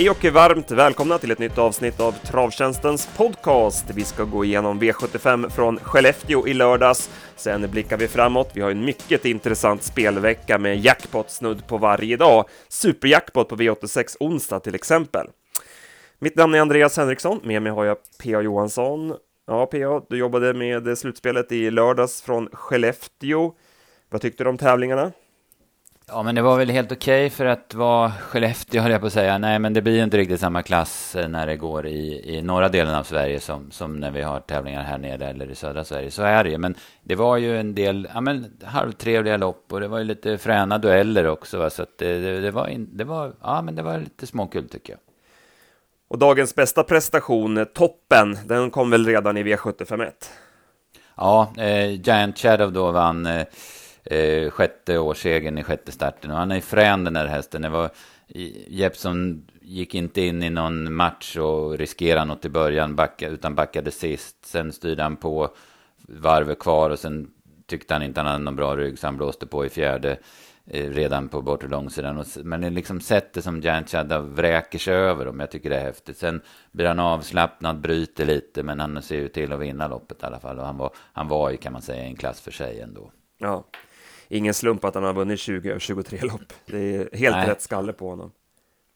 Hej 0.00 0.10
och 0.10 0.24
varmt 0.24 0.70
välkomna 0.70 1.18
till 1.18 1.30
ett 1.30 1.38
nytt 1.38 1.58
avsnitt 1.58 2.00
av 2.00 2.12
Travtjänstens 2.12 3.08
podcast. 3.16 3.84
Vi 3.94 4.04
ska 4.04 4.24
gå 4.24 4.44
igenom 4.44 4.80
V75 4.80 5.48
från 5.48 5.78
Skellefteå 5.78 6.48
i 6.48 6.54
lördags. 6.54 7.10
Sen 7.36 7.70
blickar 7.70 7.96
vi 7.96 8.08
framåt. 8.08 8.50
Vi 8.54 8.60
har 8.60 8.70
en 8.70 8.84
mycket 8.84 9.24
intressant 9.24 9.82
spelvecka 9.82 10.58
med 10.58 10.80
jackpot 10.80 11.30
snudd 11.30 11.66
på 11.66 11.78
varje 11.78 12.16
dag. 12.16 12.48
Superjackpot 12.68 13.48
på 13.48 13.56
V86 13.56 14.16
onsdag 14.20 14.60
till 14.60 14.74
exempel. 14.74 15.26
Mitt 16.18 16.36
namn 16.36 16.54
är 16.54 16.60
Andreas 16.60 16.96
Henriksson. 16.96 17.40
Med 17.44 17.62
mig 17.62 17.72
har 17.72 17.84
jag 17.84 17.96
P.A. 18.22 18.40
Johansson. 18.40 19.14
Ja, 19.46 19.66
P.A., 19.66 20.02
du 20.08 20.16
jobbade 20.16 20.54
med 20.54 20.98
slutspelet 20.98 21.52
i 21.52 21.70
lördags 21.70 22.22
från 22.22 22.48
Skellefteå. 22.52 23.52
Vad 24.10 24.20
tyckte 24.20 24.44
du 24.44 24.50
om 24.50 24.58
tävlingarna? 24.58 25.12
Ja, 26.12 26.22
men 26.22 26.34
det 26.34 26.42
var 26.42 26.58
väl 26.58 26.70
helt 26.70 26.92
okej 26.92 27.26
okay 27.26 27.36
för 27.36 27.46
att 27.46 27.74
vara 27.74 28.12
Skellefteå, 28.12 28.82
höll 28.82 28.90
jag 28.90 29.00
på 29.00 29.06
att 29.06 29.12
säga. 29.12 29.38
Nej, 29.38 29.58
men 29.58 29.72
det 29.72 29.82
blir 29.82 29.96
ju 29.96 30.04
inte 30.04 30.16
riktigt 30.16 30.40
samma 30.40 30.62
klass 30.62 31.16
eh, 31.16 31.28
när 31.28 31.46
det 31.46 31.56
går 31.56 31.86
i, 31.86 32.36
i 32.36 32.42
norra 32.42 32.68
delen 32.68 32.94
av 32.94 33.04
Sverige 33.04 33.40
som, 33.40 33.70
som 33.70 34.00
när 34.00 34.10
vi 34.10 34.22
har 34.22 34.40
tävlingar 34.40 34.82
här 34.82 34.98
nere 34.98 35.28
eller 35.28 35.50
i 35.50 35.54
södra 35.54 35.84
Sverige. 35.84 36.10
Så 36.10 36.22
är 36.22 36.44
det 36.44 36.50
ju. 36.50 36.58
Men 36.58 36.74
det 37.02 37.14
var 37.14 37.36
ju 37.36 37.58
en 37.58 37.74
del 37.74 38.08
ja, 38.14 38.20
men, 38.20 38.58
halvtrevliga 38.64 39.36
lopp 39.36 39.72
och 39.72 39.80
det 39.80 39.88
var 39.88 39.98
ju 39.98 40.04
lite 40.04 40.38
fräna 40.38 40.78
dueller 40.78 41.26
också. 41.26 41.58
Va? 41.58 41.70
Så 41.70 41.82
att 41.82 41.98
det, 41.98 42.18
det, 42.18 42.40
det, 42.40 42.50
var 42.50 42.68
in, 42.68 42.88
det, 42.92 43.04
var, 43.04 43.32
ja, 43.42 43.62
men 43.62 43.74
det 43.74 43.82
var 43.82 43.98
lite 43.98 44.26
småkul 44.26 44.68
tycker 44.68 44.92
jag. 44.92 45.00
Och 46.08 46.18
dagens 46.18 46.54
bästa 46.54 46.82
prestation, 46.82 47.66
toppen, 47.74 48.38
den 48.46 48.70
kom 48.70 48.90
väl 48.90 49.06
redan 49.06 49.36
i 49.36 49.42
V751? 49.42 50.10
Ja, 51.16 51.52
eh, 51.56 51.90
Giant 51.90 52.38
Shadow 52.38 52.72
då 52.72 52.90
vann. 52.90 53.26
Eh, 53.26 53.44
eh, 54.04 54.50
sjätte 54.50 54.98
årssegern 54.98 55.58
i 55.58 55.62
sjätte 55.62 55.92
starten. 55.92 56.30
Och 56.30 56.36
han 56.36 56.52
är 56.52 56.60
frän 56.60 57.04
den 57.04 57.16
här 57.16 57.26
hästen. 57.26 57.62
Det 57.62 57.68
var, 57.68 57.90
Jeppson 58.68 59.46
gick 59.60 59.94
inte 59.94 60.20
in 60.20 60.42
i 60.42 60.50
någon 60.50 60.94
match 60.94 61.36
och 61.36 61.78
riskerade 61.78 62.24
något 62.24 62.44
i 62.44 62.48
början, 62.48 62.96
backa, 62.96 63.28
utan 63.28 63.54
backade 63.54 63.90
sist. 63.90 64.36
Sen 64.46 64.72
styrde 64.72 65.02
han 65.02 65.16
på 65.16 65.50
varvet 66.08 66.58
kvar 66.58 66.90
och 66.90 66.98
sen 66.98 67.30
tyckte 67.66 67.94
han 67.94 68.02
inte 68.02 68.20
han 68.20 68.26
hade 68.26 68.44
någon 68.44 68.56
bra 68.56 68.76
rygg, 68.76 68.98
så 68.98 69.06
han 69.06 69.16
blåste 69.16 69.46
på 69.46 69.66
i 69.66 69.68
fjärde 69.68 70.18
eh, 70.66 70.90
redan 70.90 71.28
på 71.28 71.42
bortre 71.42 71.68
långsidan. 71.68 72.24
Men 72.44 72.60
det 72.60 72.66
är 72.66 72.70
liksom 72.70 73.00
sättet 73.00 73.44
som 73.44 73.60
Giant 73.60 73.90
Shadow 73.90 74.34
vräker 74.34 74.78
sig 74.78 74.94
över 74.94 75.24
dem. 75.24 75.40
Jag 75.40 75.50
tycker 75.50 75.70
det 75.70 75.76
är 75.76 75.84
häftigt. 75.84 76.18
Sen 76.18 76.40
blir 76.72 76.86
han 76.86 76.98
avslappnad, 76.98 77.80
bryter 77.80 78.24
lite, 78.24 78.62
men 78.62 78.80
han 78.80 79.02
ser 79.02 79.16
ju 79.16 79.28
till 79.28 79.52
att 79.52 79.60
vinna 79.60 79.88
loppet 79.88 80.22
i 80.22 80.26
alla 80.26 80.40
fall. 80.40 80.58
Och 80.58 80.66
han 80.66 80.76
var, 80.76 80.90
han 81.12 81.28
var 81.28 81.50
ju, 81.50 81.56
kan 81.56 81.72
man 81.72 81.82
säga, 81.82 82.04
en 82.04 82.16
klass 82.16 82.40
för 82.40 82.50
sig 82.50 82.80
ändå. 82.80 83.10
Ja, 83.38 83.64
ingen 84.30 84.54
slump 84.54 84.84
att 84.84 84.94
han 84.94 85.04
har 85.04 85.14
vunnit 85.14 85.40
20 85.40 85.72
av 85.72 85.78
23 85.78 86.20
lopp. 86.22 86.52
Det 86.66 86.96
är 86.96 87.16
helt 87.16 87.36
Nej. 87.36 87.48
rätt 87.48 87.62
skalle 87.62 87.92
på 87.92 88.08
honom. 88.08 88.32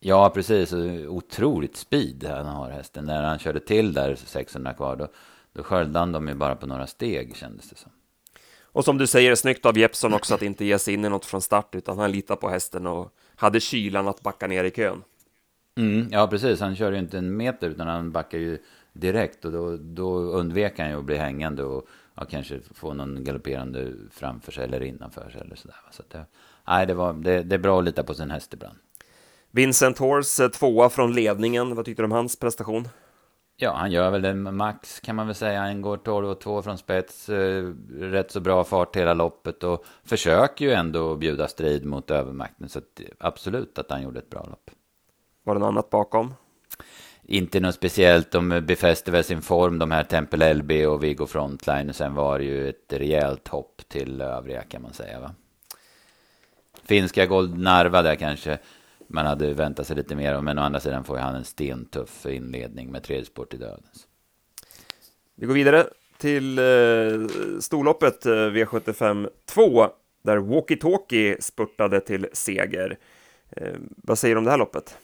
Ja, 0.00 0.30
precis. 0.34 0.72
Otroligt 1.08 1.76
speed 1.76 2.24
han 2.24 2.46
har 2.46 2.70
hästen. 2.70 3.04
När 3.04 3.22
han 3.22 3.38
körde 3.38 3.60
till 3.60 3.92
där 3.92 4.14
600 4.14 4.74
kvar, 4.74 4.96
då, 4.96 5.08
då 5.52 5.62
sköljde 5.62 5.98
han 5.98 6.12
dem 6.12 6.28
ju 6.28 6.34
bara 6.34 6.56
på 6.56 6.66
några 6.66 6.86
steg 6.86 7.36
kändes 7.36 7.70
det 7.70 7.76
som. 7.76 7.92
Och 8.62 8.84
som 8.84 8.98
du 8.98 9.06
säger, 9.06 9.34
snyggt 9.34 9.66
av 9.66 9.78
Jeppson 9.78 10.14
också 10.14 10.34
att 10.34 10.42
inte 10.42 10.64
ge 10.64 10.78
sig 10.78 10.94
in 10.94 11.04
i 11.04 11.08
något 11.08 11.26
från 11.26 11.42
start, 11.42 11.74
utan 11.74 11.98
han 11.98 12.12
litar 12.12 12.36
på 12.36 12.48
hästen 12.48 12.86
och 12.86 13.14
hade 13.36 13.60
kylan 13.60 14.08
att 14.08 14.22
backa 14.22 14.46
ner 14.46 14.64
i 14.64 14.70
kön. 14.70 15.02
Mm, 15.76 16.08
ja, 16.10 16.26
precis. 16.26 16.60
Han 16.60 16.76
körde 16.76 16.96
ju 16.96 17.02
inte 17.02 17.19
en 17.19 17.36
meter, 17.36 17.70
utan 17.70 17.86
han 17.86 18.12
backar 18.12 18.38
ju 18.38 18.58
direkt 18.92 19.44
och 19.44 19.52
då, 19.52 19.76
då 19.76 20.19
undvek 20.19 20.78
han 20.78 20.91
ju 20.91 20.98
att 20.98 21.04
bli 21.04 21.16
hängande 21.16 21.64
och 21.64 21.86
ja, 22.14 22.24
kanske 22.24 22.60
få 22.74 22.94
någon 22.94 23.24
galopperande 23.24 23.92
framför 24.10 24.52
sig 24.52 24.64
eller 24.64 24.82
innanför 24.82 25.30
sig 25.30 25.40
eller 25.40 25.56
sådär. 25.56 25.76
Så 25.90 26.02
det, 26.08 26.26
nej, 26.66 26.86
det, 26.86 26.94
var, 26.94 27.12
det, 27.12 27.42
det 27.42 27.54
är 27.54 27.58
bra 27.58 27.78
att 27.78 27.84
lita 27.84 28.04
på 28.04 28.14
sin 28.14 28.30
häst 28.30 28.54
ibland. 28.54 28.78
Vincent 29.50 29.98
Horse, 29.98 30.48
tvåa 30.48 30.91
från 30.91 31.12
ledningen. 31.12 31.74
Vad 31.74 31.84
tyckte 31.84 32.03
du 32.03 32.04
om 32.04 32.12
hans 32.12 32.38
prestation? 32.38 32.88
Ja, 33.56 33.74
han 33.74 33.92
gör 33.92 34.10
väl 34.10 34.22
det 34.22 34.34
max 34.34 35.00
kan 35.00 35.16
man 35.16 35.26
väl 35.26 35.34
säga. 35.34 35.60
Han 35.60 35.82
går 35.82 35.97
12 35.97 36.28
och 36.28 36.41
2 36.41 36.62
från 36.62 36.78
spets. 36.78 37.28
Eh, 37.28 37.72
rätt 37.98 38.30
så 38.30 38.41
bra 38.41 38.64
fart 38.64 38.97
hela 38.97 39.14
loppet 39.14 39.64
och 39.64 39.84
försöker 40.04 40.64
ju 40.64 40.72
ändå 40.72 41.16
bjuda 41.16 41.48
strid 41.48 41.84
mot 41.84 42.10
övermakten. 42.10 42.69
Så 42.69 42.78
att, 42.78 43.00
absolut 43.19 43.78
att 43.78 43.91
han 43.91 44.03
gjorde 44.03 44.19
ett 44.19 44.30
bra 44.30 44.47
lopp. 44.50 44.70
Var 45.44 45.54
det 45.54 45.60
något 45.60 45.69
annat 45.69 45.91
bakom? 45.91 46.34
Inte 47.26 47.60
något 47.60 47.74
speciellt. 47.74 48.30
De 48.30 48.62
befäste 48.66 49.10
väl 49.10 49.24
sin 49.24 49.42
form, 49.42 49.78
de 49.78 49.90
här 49.90 50.04
Tempel 50.04 50.56
LB 50.56 50.70
och 50.70 51.04
Viggo 51.04 51.26
Frontline. 51.26 51.88
Och 51.88 51.96
sen 51.96 52.14
var 52.14 52.38
det 52.38 52.44
ju 52.44 52.68
ett 52.68 52.92
rejält 52.92 53.48
hopp 53.48 53.82
till 53.88 54.20
övriga 54.20 54.62
kan 54.62 54.82
man 54.82 54.92
säga. 54.92 55.20
Va? 55.20 55.34
Finska 56.84 57.26
Gold 57.26 57.58
Narva 57.58 58.02
där 58.02 58.14
kanske 58.14 58.58
man 59.08 59.26
hade 59.26 59.54
väntat 59.54 59.86
sig 59.86 59.96
lite 59.96 60.14
mer 60.14 60.34
om. 60.36 60.44
Men 60.44 60.58
å 60.58 60.62
andra 60.62 60.80
sidan 60.80 61.04
får 61.04 61.16
ju 61.16 61.22
han 61.22 61.34
en 61.34 61.44
stentuff 61.44 62.26
inledning 62.26 62.92
med 62.92 63.02
tredje 63.02 63.24
sport 63.24 63.54
i 63.54 63.56
dödens. 63.56 64.06
Vi 65.34 65.46
går 65.46 65.54
vidare 65.54 65.86
till 66.18 66.58
eh, 66.58 66.64
storloppet 67.60 68.26
eh, 68.26 68.30
V75 68.30 69.28
2 69.46 69.88
där 70.22 70.36
Walkie 70.36 70.76
Talkie 70.76 71.36
spurtade 71.41 72.00
till 72.00 72.26
seger. 72.32 72.98
Eh, 73.50 73.74
vad 73.96 74.18
säger 74.18 74.34
du 74.34 74.38
om 74.38 74.44
det 74.44 74.50
här 74.50 74.58
loppet? 74.58 74.98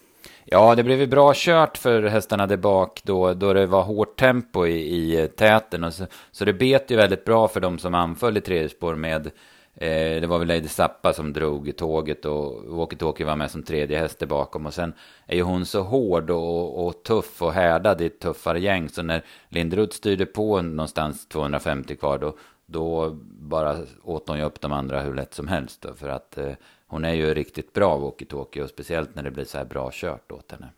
Ja, 0.44 0.74
det 0.74 0.82
blev 0.82 1.00
ju 1.00 1.06
bra 1.06 1.32
kört 1.34 1.78
för 1.78 2.02
hästarna 2.02 2.46
där 2.46 2.56
bak 2.56 3.00
då, 3.04 3.34
då 3.34 3.52
det 3.52 3.66
var 3.66 3.82
hårt 3.82 4.16
tempo 4.16 4.66
i, 4.66 5.22
i 5.22 5.28
täten. 5.28 5.84
Och 5.84 5.94
så, 5.94 6.06
så 6.30 6.44
det 6.44 6.52
bet 6.52 6.90
ju 6.90 6.96
väldigt 6.96 7.24
bra 7.24 7.48
för 7.48 7.60
de 7.60 7.78
som 7.78 7.94
anföll 7.94 8.36
i 8.36 8.40
tredje 8.40 8.68
spår 8.68 8.94
med 8.94 9.26
eh, 9.74 10.20
det 10.20 10.26
var 10.26 10.38
väl 10.38 10.48
Lady 10.48 10.68
Zappa 10.68 11.12
som 11.12 11.32
drog 11.32 11.68
i 11.68 11.72
tåget 11.72 12.24
och 12.24 12.62
Walkie-Talkie 12.64 13.24
var 13.24 13.36
med 13.36 13.50
som 13.50 13.62
tredje 13.62 13.98
häst 13.98 14.18
där 14.18 14.26
bakom. 14.26 14.66
Och 14.66 14.74
sen 14.74 14.92
är 15.26 15.36
ju 15.36 15.42
hon 15.42 15.66
så 15.66 15.82
hård 15.82 16.30
och, 16.30 16.86
och 16.86 17.02
tuff 17.02 17.42
och 17.42 17.52
härdad 17.52 18.00
i 18.00 18.06
ett 18.06 18.20
tuffare 18.20 18.60
gäng. 18.60 18.88
Så 18.88 19.02
när 19.02 19.24
Lindroth 19.48 19.96
styrde 19.96 20.26
på 20.26 20.62
någonstans 20.62 21.28
250 21.28 21.96
kvar 21.96 22.18
då, 22.18 22.36
då 22.66 23.10
bara 23.40 23.76
åt 24.02 24.28
hon 24.28 24.38
ju 24.38 24.44
upp 24.44 24.60
de 24.60 24.72
andra 24.72 25.02
hur 25.02 25.14
lätt 25.14 25.34
som 25.34 25.48
helst. 25.48 25.82
Då, 25.82 25.94
för 25.94 26.08
att 26.08 26.38
eh, 26.38 26.52
hon 26.90 27.04
är 27.04 27.14
ju 27.14 27.34
riktigt 27.34 27.72
bra 27.72 27.98
walkie-talkie 27.98 28.62
och 28.62 28.70
speciellt 28.70 29.14
när 29.14 29.22
det 29.22 29.30
blir 29.30 29.44
så 29.44 29.58
här 29.58 29.64
bra 29.64 29.90
kört 29.92 30.32
åt 30.32 30.52
henne. 30.52 30.68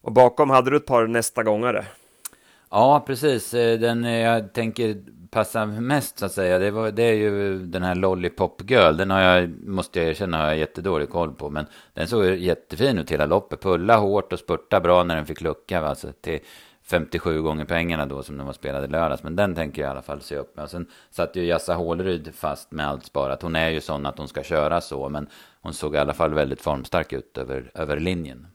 Och 0.00 0.12
bakom 0.12 0.50
hade 0.50 0.70
du 0.70 0.76
ett 0.76 0.86
par 0.86 1.06
nästa 1.06 1.42
gångare. 1.42 1.84
Ja, 2.70 3.04
precis. 3.06 3.54
Eh, 3.54 3.78
den 3.78 4.04
jag 4.04 4.52
tänker 4.52 4.96
passa 5.30 5.66
mest 5.66 6.18
så 6.18 6.26
att 6.26 6.32
säga, 6.32 6.58
det, 6.58 6.70
var, 6.70 6.90
det 6.90 7.02
är 7.02 7.14
ju 7.14 7.58
den 7.66 7.82
här 7.82 7.94
Lollipop 7.94 8.70
Girl. 8.70 8.96
Den 8.96 9.10
har 9.10 9.20
jag, 9.20 9.50
måste 9.66 9.98
jag 9.98 10.08
erkänna, 10.08 10.38
har 10.38 10.46
jag 10.46 10.58
jättedålig 10.58 11.10
koll 11.10 11.32
på. 11.32 11.50
Men 11.50 11.66
den 11.94 12.08
såg 12.08 12.24
jättefin 12.24 12.98
ut 12.98 13.10
hela 13.10 13.26
loppet. 13.26 13.60
Pulla 13.60 13.96
hårt 13.96 14.32
och 14.32 14.38
spurta 14.38 14.80
bra 14.80 15.04
när 15.04 15.16
den 15.16 15.26
fick 15.26 15.40
lucka. 15.40 15.80
Alltså 15.80 16.12
till 16.20 16.40
57 16.86 17.42
gånger 17.42 17.64
pengarna 17.64 18.06
då 18.06 18.22
som 18.22 18.36
den 18.36 18.46
var 18.46 18.52
spelad 18.52 18.84
i 18.84 18.88
lördags. 18.88 19.22
Men 19.22 19.36
den 19.36 19.54
tänker 19.54 19.82
jag 19.82 19.88
i 19.88 19.90
alla 19.90 20.02
fall 20.02 20.20
se 20.20 20.36
upp 20.36 20.56
med. 20.56 20.62
Och 20.62 20.70
sen 20.70 20.86
satt 21.10 21.36
ju 21.36 21.44
Jassa 21.44 21.74
Håleryd 21.74 22.34
fast 22.34 22.72
med 22.72 22.88
allt 22.88 23.04
sparat. 23.04 23.42
Hon 23.42 23.56
är 23.56 23.70
ju 23.70 23.80
sån 23.80 24.06
att 24.06 24.18
hon 24.18 24.28
ska 24.28 24.42
köra 24.42 24.80
så. 24.80 25.08
Men 25.08 25.26
hon 25.60 25.74
såg 25.74 25.94
i 25.94 25.98
alla 25.98 26.14
fall 26.14 26.34
väldigt 26.34 26.60
formstark 26.60 27.12
ut 27.12 27.38
över, 27.38 27.70
över 27.74 28.00
linjen. 28.00 28.46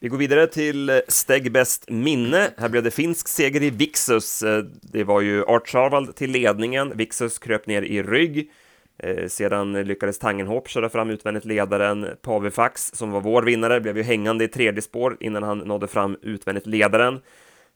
Vi 0.00 0.08
går 0.08 0.18
vidare 0.18 0.46
till 0.46 1.02
Steg 1.08 1.52
Bäst 1.52 1.90
minne. 1.90 2.50
Här 2.56 2.68
blev 2.68 2.82
det 2.82 2.90
finsk 2.90 3.28
seger 3.28 3.62
i 3.62 3.70
Vixus. 3.70 4.42
Eh, 4.42 4.64
det 4.82 5.04
var 5.04 5.20
ju 5.20 5.44
Art 5.44 5.68
Charvald 5.68 6.16
till 6.16 6.30
ledningen. 6.30 6.96
Vixus 6.96 7.38
kröp 7.38 7.66
ner 7.66 7.82
i 7.82 8.02
rygg. 8.02 8.50
Eh, 8.98 9.26
sedan 9.26 9.72
lyckades 9.72 10.18
Tangenhop 10.18 10.68
köra 10.68 10.88
fram 10.88 11.10
utvändigt 11.10 11.44
ledaren 11.44 12.06
Pavefax, 12.22 12.90
som 12.94 13.10
var 13.10 13.20
vår 13.20 13.42
vinnare, 13.42 13.80
blev 13.80 13.96
ju 13.96 14.02
hängande 14.02 14.44
i 14.44 14.48
tredje 14.48 14.82
spår 14.82 15.16
innan 15.20 15.42
han 15.42 15.58
nådde 15.58 15.86
fram 15.86 16.16
utvändigt 16.22 16.66
ledaren. 16.66 17.20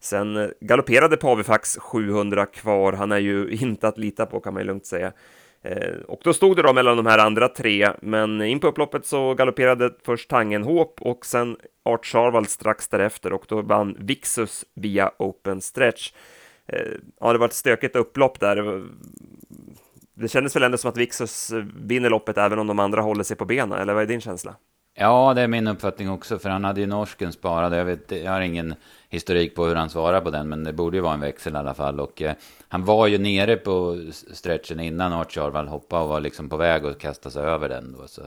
Sen 0.01 0.37
eh, 0.37 0.49
galopperade 0.61 1.17
Pavefax 1.17 1.79
700 1.79 2.47
kvar, 2.47 2.93
han 2.93 3.12
är 3.12 3.19
ju 3.19 3.50
inte 3.61 3.88
att 3.88 3.99
lita 3.99 4.26
på 4.26 4.41
kan 4.41 4.55
man 4.55 4.62
ju 4.62 4.67
lugnt 4.67 4.87
säga. 4.87 5.12
Eh, 5.62 5.97
och 6.09 6.20
då 6.25 6.32
stod 6.32 6.56
det 6.56 6.62
då 6.62 6.73
mellan 6.73 6.97
de 6.97 7.06
här 7.06 7.19
andra 7.19 7.49
tre, 7.49 7.91
men 8.03 8.43
in 8.43 8.61
på 8.61 8.67
upploppet 8.67 9.06
så 9.06 9.35
galopperade 9.35 9.91
först 10.05 10.31
Tangenhop 10.31 11.03
och 11.03 11.26
sen 11.26 11.56
Art 11.85 12.06
Charvald 12.06 12.49
strax 12.49 12.88
därefter 12.88 13.32
och 13.32 13.44
då 13.49 13.62
vann 13.62 13.97
Vixus 13.99 14.64
via 14.75 15.11
open 15.19 15.61
stretch. 15.61 16.12
Ja, 17.21 17.32
det 17.32 17.38
var 17.38 17.47
ett 17.47 17.53
stökigt 17.53 17.97
upplopp 17.97 18.41
där 18.41 18.85
det 20.20 20.29
kändes 20.29 20.56
väl 20.56 20.62
ändå 20.62 20.79
som 20.79 20.91
att 20.91 20.97
Vixus 20.97 21.50
eh, 21.50 21.65
vinner 21.76 22.11
loppet 22.11 22.38
även 22.38 22.59
om 22.59 22.67
de 22.67 22.79
andra 22.79 23.03
håller 23.03 23.25
sig 23.25 23.37
på 23.37 23.44
benen, 23.44 23.79
eller 23.79 23.94
vad 23.94 24.03
är 24.03 24.06
din 24.06 24.20
känsla? 24.20 24.55
Ja, 24.94 25.35
det 25.35 25.43
är 25.43 25.49
min 25.49 25.69
uppfattning 25.69 26.11
också, 26.11 26.38
för 26.38 26.50
han 26.50 26.65
hade 26.65 26.81
ju 26.81 26.87
norsken 26.87 27.32
sparad. 27.32 27.75
Jag, 27.75 27.85
vet, 27.85 28.11
jag 28.11 28.32
har 28.32 28.41
ingen 28.41 28.75
historik 29.09 29.55
på 29.55 29.67
hur 29.67 29.75
han 29.75 29.91
svarar 29.91 30.20
på 30.20 30.31
den, 30.31 30.49
men 30.49 30.65
det 30.65 30.73
borde 30.73 30.97
ju 30.97 31.00
vara 31.00 31.15
en 31.15 31.20
växel 31.20 31.55
i 31.55 31.56
alla 31.56 31.75
fall. 31.75 32.00
Och 32.00 32.23
eh, 32.23 32.35
han 32.69 32.85
var 32.85 33.06
ju 33.06 33.19
nere 33.19 33.56
på 33.56 34.05
stretchen 34.32 34.81
innan 34.81 35.12
Archarvall 35.12 35.69
hoppade 35.69 36.03
och 36.03 36.09
var 36.09 36.21
liksom 36.21 36.49
på 36.49 36.56
väg 36.56 36.87
att 36.87 36.99
kasta 36.99 37.31
sig 37.31 37.43
över 37.43 37.69
den 37.69 37.93
då. 37.93 38.09
Så, 38.09 38.23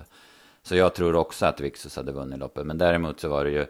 så 0.64 0.76
jag 0.76 0.96
tror 0.96 1.16
också 1.16 1.46
att 1.46 1.60
Vixus 1.60 1.96
hade 1.96 2.12
vunnit 2.12 2.40
loppet, 2.40 2.66
men 2.66 2.78
däremot 2.78 3.20
så 3.20 3.30
var 3.30 3.46
det 3.46 3.52
ju, 3.52 3.66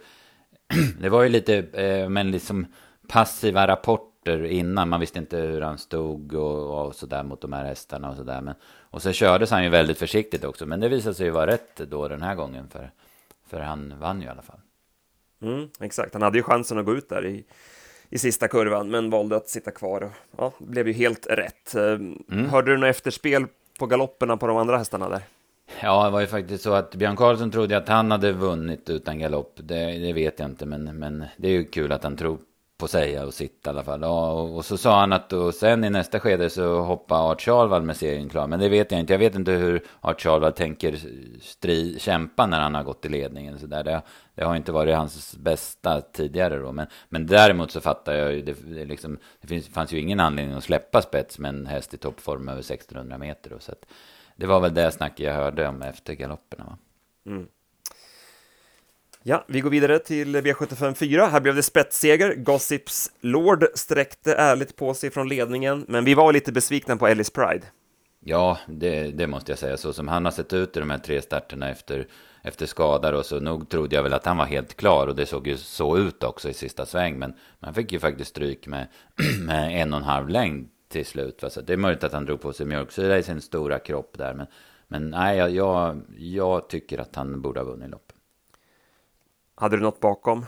det 1.00 1.09
var 1.09 1.24
ju 1.24 1.29
lite, 1.29 1.56
eh, 1.57 2.09
men 2.09 2.31
liksom 2.31 2.65
passiva 3.07 3.67
rapporter 3.67 4.10
rapporter 4.25 4.45
innan. 4.45 4.89
Man 4.89 5.00
visste 5.00 5.19
inte 5.19 5.38
hur 5.38 5.62
han 5.62 5.77
stod 5.77 6.33
och, 6.33 6.85
och 6.85 6.95
sådär 6.95 7.23
mot 7.23 7.41
de 7.41 7.53
här 7.53 7.65
hästarna 7.65 8.09
och 8.09 8.15
sådär. 8.15 8.41
Men, 8.41 8.56
och 8.91 9.01
så 9.01 9.12
kördes 9.12 9.51
han 9.51 9.63
ju 9.63 9.69
väldigt 9.69 9.97
försiktigt 9.97 10.44
också. 10.44 10.65
Men 10.65 10.79
det 10.79 10.89
visade 10.89 11.15
sig 11.15 11.25
ju 11.25 11.31
vara 11.31 11.47
rätt 11.47 11.75
då 11.75 12.07
den 12.07 12.21
här 12.21 12.35
gången. 12.35 12.69
För, 12.69 12.91
för 13.47 13.59
han 13.59 13.94
vann 14.00 14.21
ju 14.21 14.27
i 14.27 14.29
alla 14.29 14.41
fall. 14.41 14.59
Mm, 15.41 15.69
exakt, 15.79 16.13
han 16.13 16.21
hade 16.21 16.38
ju 16.38 16.44
chansen 16.44 16.77
att 16.77 16.85
gå 16.85 16.94
ut 16.94 17.09
där 17.09 17.25
i, 17.25 17.44
i 18.09 18.18
sista 18.18 18.47
kurvan, 18.47 18.91
men 18.91 19.09
valde 19.09 19.35
att 19.35 19.50
sitta 19.50 19.71
kvar. 19.71 20.01
Och, 20.01 20.12
ja, 20.38 20.53
det 20.59 20.65
blev 20.65 20.88
ju 20.88 20.94
helt 20.94 21.27
rätt. 21.27 21.75
Mm. 21.75 22.50
Hörde 22.50 22.71
du 22.71 22.77
något 22.77 22.88
efterspel 22.88 23.45
på 23.79 23.85
galopperna 23.85 24.38
på 24.38 24.47
de 24.47 24.57
andra 24.57 24.77
hästarna 24.77 25.09
där? 25.09 25.21
Ja, 25.81 26.06
det 26.06 26.12
var 26.12 26.21
ju 26.21 26.27
faktiskt 26.27 26.63
så 26.63 26.74
att 26.74 26.95
Björn 26.95 27.15
Karlsson 27.15 27.51
trodde 27.51 27.77
att 27.77 27.88
han 27.88 28.12
hade 28.12 28.31
vunnit 28.31 28.89
utan 28.89 29.19
galopp. 29.19 29.53
Det, 29.56 30.00
det, 30.00 30.13
vet 30.13 30.39
jag 30.39 30.50
inte, 30.50 30.65
men, 30.65 30.83
men 31.00 31.25
det 31.38 31.47
är 31.47 31.51
ju 31.51 31.63
kul 31.63 31.91
att 31.91 32.03
han 32.03 32.17
tror 32.17 32.38
på 32.81 32.87
säga 32.87 33.25
och 33.25 33.33
sitta 33.33 33.69
i 33.69 33.73
alla 33.73 33.83
fall. 33.83 34.01
Ja, 34.01 34.31
och, 34.31 34.55
och, 34.55 34.65
så 34.65 34.77
sa 34.77 34.99
han 34.99 35.13
att 35.13 35.33
och 35.33 35.53
sen 35.53 35.83
i 35.83 35.89
nästa 35.89 36.19
skede 36.19 36.49
så 36.49 36.79
hoppar 36.81 37.31
Art 37.31 37.41
Charlvall 37.41 37.81
med 37.81 37.97
serien 37.97 38.29
klar. 38.29 38.47
Men 38.47 38.59
det 38.59 38.69
vet 38.69 38.91
jag 38.91 38.99
inte. 38.99 39.13
Jag 39.13 39.19
vet 39.19 39.35
inte 39.35 39.51
hur 39.51 39.83
Art 40.01 40.21
Charlvall 40.21 40.53
tänker 40.53 40.99
stri, 41.41 41.99
kämpa 41.99 42.45
när 42.45 42.59
han 42.59 42.75
har 42.75 42.83
gått 42.83 43.05
i 43.05 43.09
ledningen. 43.09 43.59
Så 43.59 43.67
där. 43.67 43.83
Det, 43.83 44.01
det 44.35 44.43
har 44.43 44.55
inte 44.55 44.71
varit 44.71 44.95
hans 44.95 45.37
bästa 45.37 46.01
tidigare 46.01 46.57
då. 46.57 46.71
Men, 46.71 46.87
men 47.09 47.27
däremot 47.27 47.71
så 47.71 47.81
fattar 47.81 48.13
jag 48.13 48.33
ju, 48.33 48.41
det, 48.41 48.53
det, 48.53 48.85
liksom, 48.85 49.17
det 49.41 49.47
finns, 49.47 49.67
fanns 49.67 49.93
ju 49.93 49.99
ingen 49.99 50.19
anledning 50.19 50.57
att 50.57 50.63
släppa 50.63 51.01
spets 51.01 51.39
med 51.39 51.49
en 51.49 51.65
häst 51.65 51.93
i 51.93 51.97
toppform 51.97 52.49
över 52.49 52.59
1600 52.59 53.17
meter. 53.17 53.49
Då, 53.49 53.59
så 53.59 53.71
att, 53.71 53.85
det 54.35 54.45
var 54.45 54.59
väl 54.59 54.73
det 54.73 54.91
snacket 54.91 55.25
jag 55.25 55.33
hörde 55.33 55.67
om 55.67 55.81
efter 55.81 56.13
galopperna. 56.13 56.77
Mm. 57.25 57.47
Ja, 59.23 59.45
vi 59.47 59.62
går 59.62 59.69
vidare 59.69 60.00
till 60.00 60.35
V75 60.35 60.94
4. 60.94 61.25
Här 61.25 61.39
blev 61.39 61.56
det 61.56 61.63
spetsseger. 61.63 62.35
Gossips 62.35 63.12
Lord 63.19 63.65
sträckte 63.75 64.33
ärligt 64.33 64.75
på 64.75 64.94
sig 64.94 65.09
från 65.09 65.29
ledningen, 65.29 65.85
men 65.88 66.06
vi 66.06 66.13
var 66.13 66.33
lite 66.33 66.51
besvikna 66.51 66.97
på 66.97 67.07
Ellis 67.07 67.29
Pride. 67.29 67.65
Ja, 68.19 68.57
det, 68.68 69.03
det, 69.03 69.27
måste 69.27 69.51
jag 69.51 69.59
säga. 69.59 69.77
Så 69.77 69.94
som 69.94 70.07
han 70.07 70.25
har 70.25 70.31
sett 70.31 70.53
ut 70.53 70.77
i 70.77 70.79
de 70.79 70.89
här 70.89 70.97
tre 70.97 71.21
starterna 71.21 71.69
efter, 71.69 72.07
efter 72.44 72.65
skador 72.65 73.13
och 73.13 73.25
så 73.25 73.39
nog 73.39 73.69
trodde 73.69 73.95
jag 73.95 74.03
väl 74.03 74.13
att 74.13 74.25
han 74.25 74.38
var 74.38 74.45
helt 74.45 74.77
klar 74.77 75.07
och 75.07 75.15
det 75.15 75.25
såg 75.25 75.47
ju 75.47 75.57
så 75.57 75.97
ut 75.97 76.24
också 76.24 76.50
i 76.50 76.53
sista 76.53 76.85
sväng. 76.85 77.19
Men 77.19 77.33
man 77.59 77.74
fick 77.74 77.91
ju 77.91 78.00
faktiskt 78.00 78.29
stryk 78.29 78.67
med, 78.67 78.88
med 79.39 79.81
en 79.81 79.94
och 79.94 80.00
en 80.00 80.06
halv 80.06 80.29
längd 80.29 80.69
till 80.89 81.06
slut. 81.06 81.44
Va? 81.44 81.50
Så 81.50 81.62
det 81.62 81.74
är 81.74 81.77
möjligt 81.77 82.03
att 82.03 82.13
han 82.13 82.25
drog 82.25 82.41
på 82.41 82.53
sig 82.53 82.65
mjölksyra 82.65 83.17
i 83.17 83.24
sin 83.24 83.41
stora 83.41 83.79
kropp 83.79 84.17
där. 84.17 84.33
Men, 84.33 84.47
men 84.88 85.09
nej, 85.09 85.38
jag, 85.38 85.51
jag, 85.51 86.01
jag 86.17 86.69
tycker 86.69 86.97
att 86.97 87.15
han 87.15 87.41
borde 87.41 87.59
ha 87.59 87.65
vunnit 87.65 87.89
loppet. 87.89 88.10
Hade 89.61 89.77
du 89.77 89.81
något 89.81 89.99
bakom? 89.99 90.45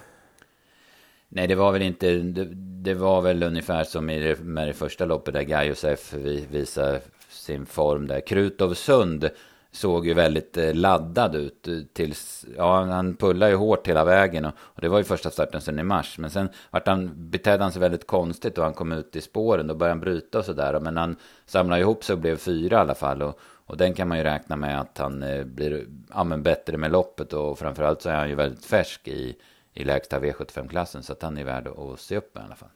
Nej, 1.30 1.48
det 1.48 1.56
var 1.56 1.72
väl 1.72 1.82
inte... 1.82 2.16
Det, 2.16 2.46
det 2.84 2.94
var 2.94 3.22
väl 3.22 3.44
ungefär 3.44 3.84
som 3.84 4.10
i 4.10 4.20
det, 4.20 4.40
med 4.40 4.68
det 4.68 4.74
första 4.74 5.06
loppet 5.06 5.34
där 5.34 5.42
Gajos 5.42 5.84
F 5.84 6.14
visar 6.50 7.00
sin 7.30 7.66
form 7.66 8.08
där. 8.08 8.28
Krutov 8.28 8.74
Sund 8.74 9.30
såg 9.72 10.08
ju 10.08 10.14
väldigt 10.14 10.58
eh, 10.58 10.74
laddad 10.74 11.36
ut 11.36 11.68
eh, 11.68 11.74
tills, 11.94 12.46
ja 12.58 12.84
han 12.84 13.16
pullade 13.16 13.52
ju 13.52 13.58
hårt 13.58 13.88
hela 13.88 14.06
vägen 14.06 14.46
och, 14.46 14.54
och 14.58 14.82
det 14.82 14.90
var 14.90 14.98
ju 14.98 15.04
första 15.04 15.30
starten 15.30 15.62
sen 15.62 15.80
i 15.80 15.84
mars. 15.84 16.18
Men 16.18 16.30
sen 16.30 16.50
vart 16.72 16.88
han, 16.88 17.12
betedde 17.16 17.64
han 17.64 17.72
sig 17.72 17.82
väldigt 17.82 18.08
konstigt 18.08 18.58
och 18.58 18.64
han 18.64 18.74
kom 18.74 18.92
ut 18.92 19.16
i 19.16 19.22
spåren, 19.22 19.68
då 19.68 19.76
började 19.76 19.94
han 19.94 20.00
bryta 20.00 20.40
och 20.40 20.46
sådär. 20.46 20.80
Men 20.80 20.98
han 20.98 21.16
samlade 21.46 21.82
ihop 21.82 22.04
sig 22.04 22.14
och 22.14 22.20
blev 22.20 22.38
fyra 22.38 22.78
i 22.78 22.80
alla 22.80 22.96
fall. 22.96 23.22
Och, 23.22 23.40
och 23.66 23.78
den 23.78 23.94
kan 23.94 24.08
man 24.08 24.18
ju 24.18 24.24
räkna 24.24 24.56
med 24.56 24.80
att 24.80 24.98
han 24.98 25.24
eh, 25.24 25.44
blir 25.44 25.86
ja, 26.14 26.24
men 26.24 26.44
bättre 26.44 26.78
med 26.78 26.92
loppet 26.92 27.34
och 27.34 27.60
framförallt 27.60 28.02
så 28.02 28.10
är 28.10 28.16
han 28.16 28.30
ju 28.30 28.36
väldigt 28.36 28.66
färsk 28.66 29.08
i, 29.08 29.36
i 29.74 29.84
lägsta 29.84 30.20
V75-klassen 30.20 31.04
så 31.04 31.14
att 31.14 31.22
han 31.22 31.38
är 31.38 31.44
värd 31.44 31.68
att 31.68 32.00
se 32.00 32.18
upp 32.18 32.36
med 32.36 32.42
i 32.42 32.46
alla 32.46 32.56
fall. 32.56 32.70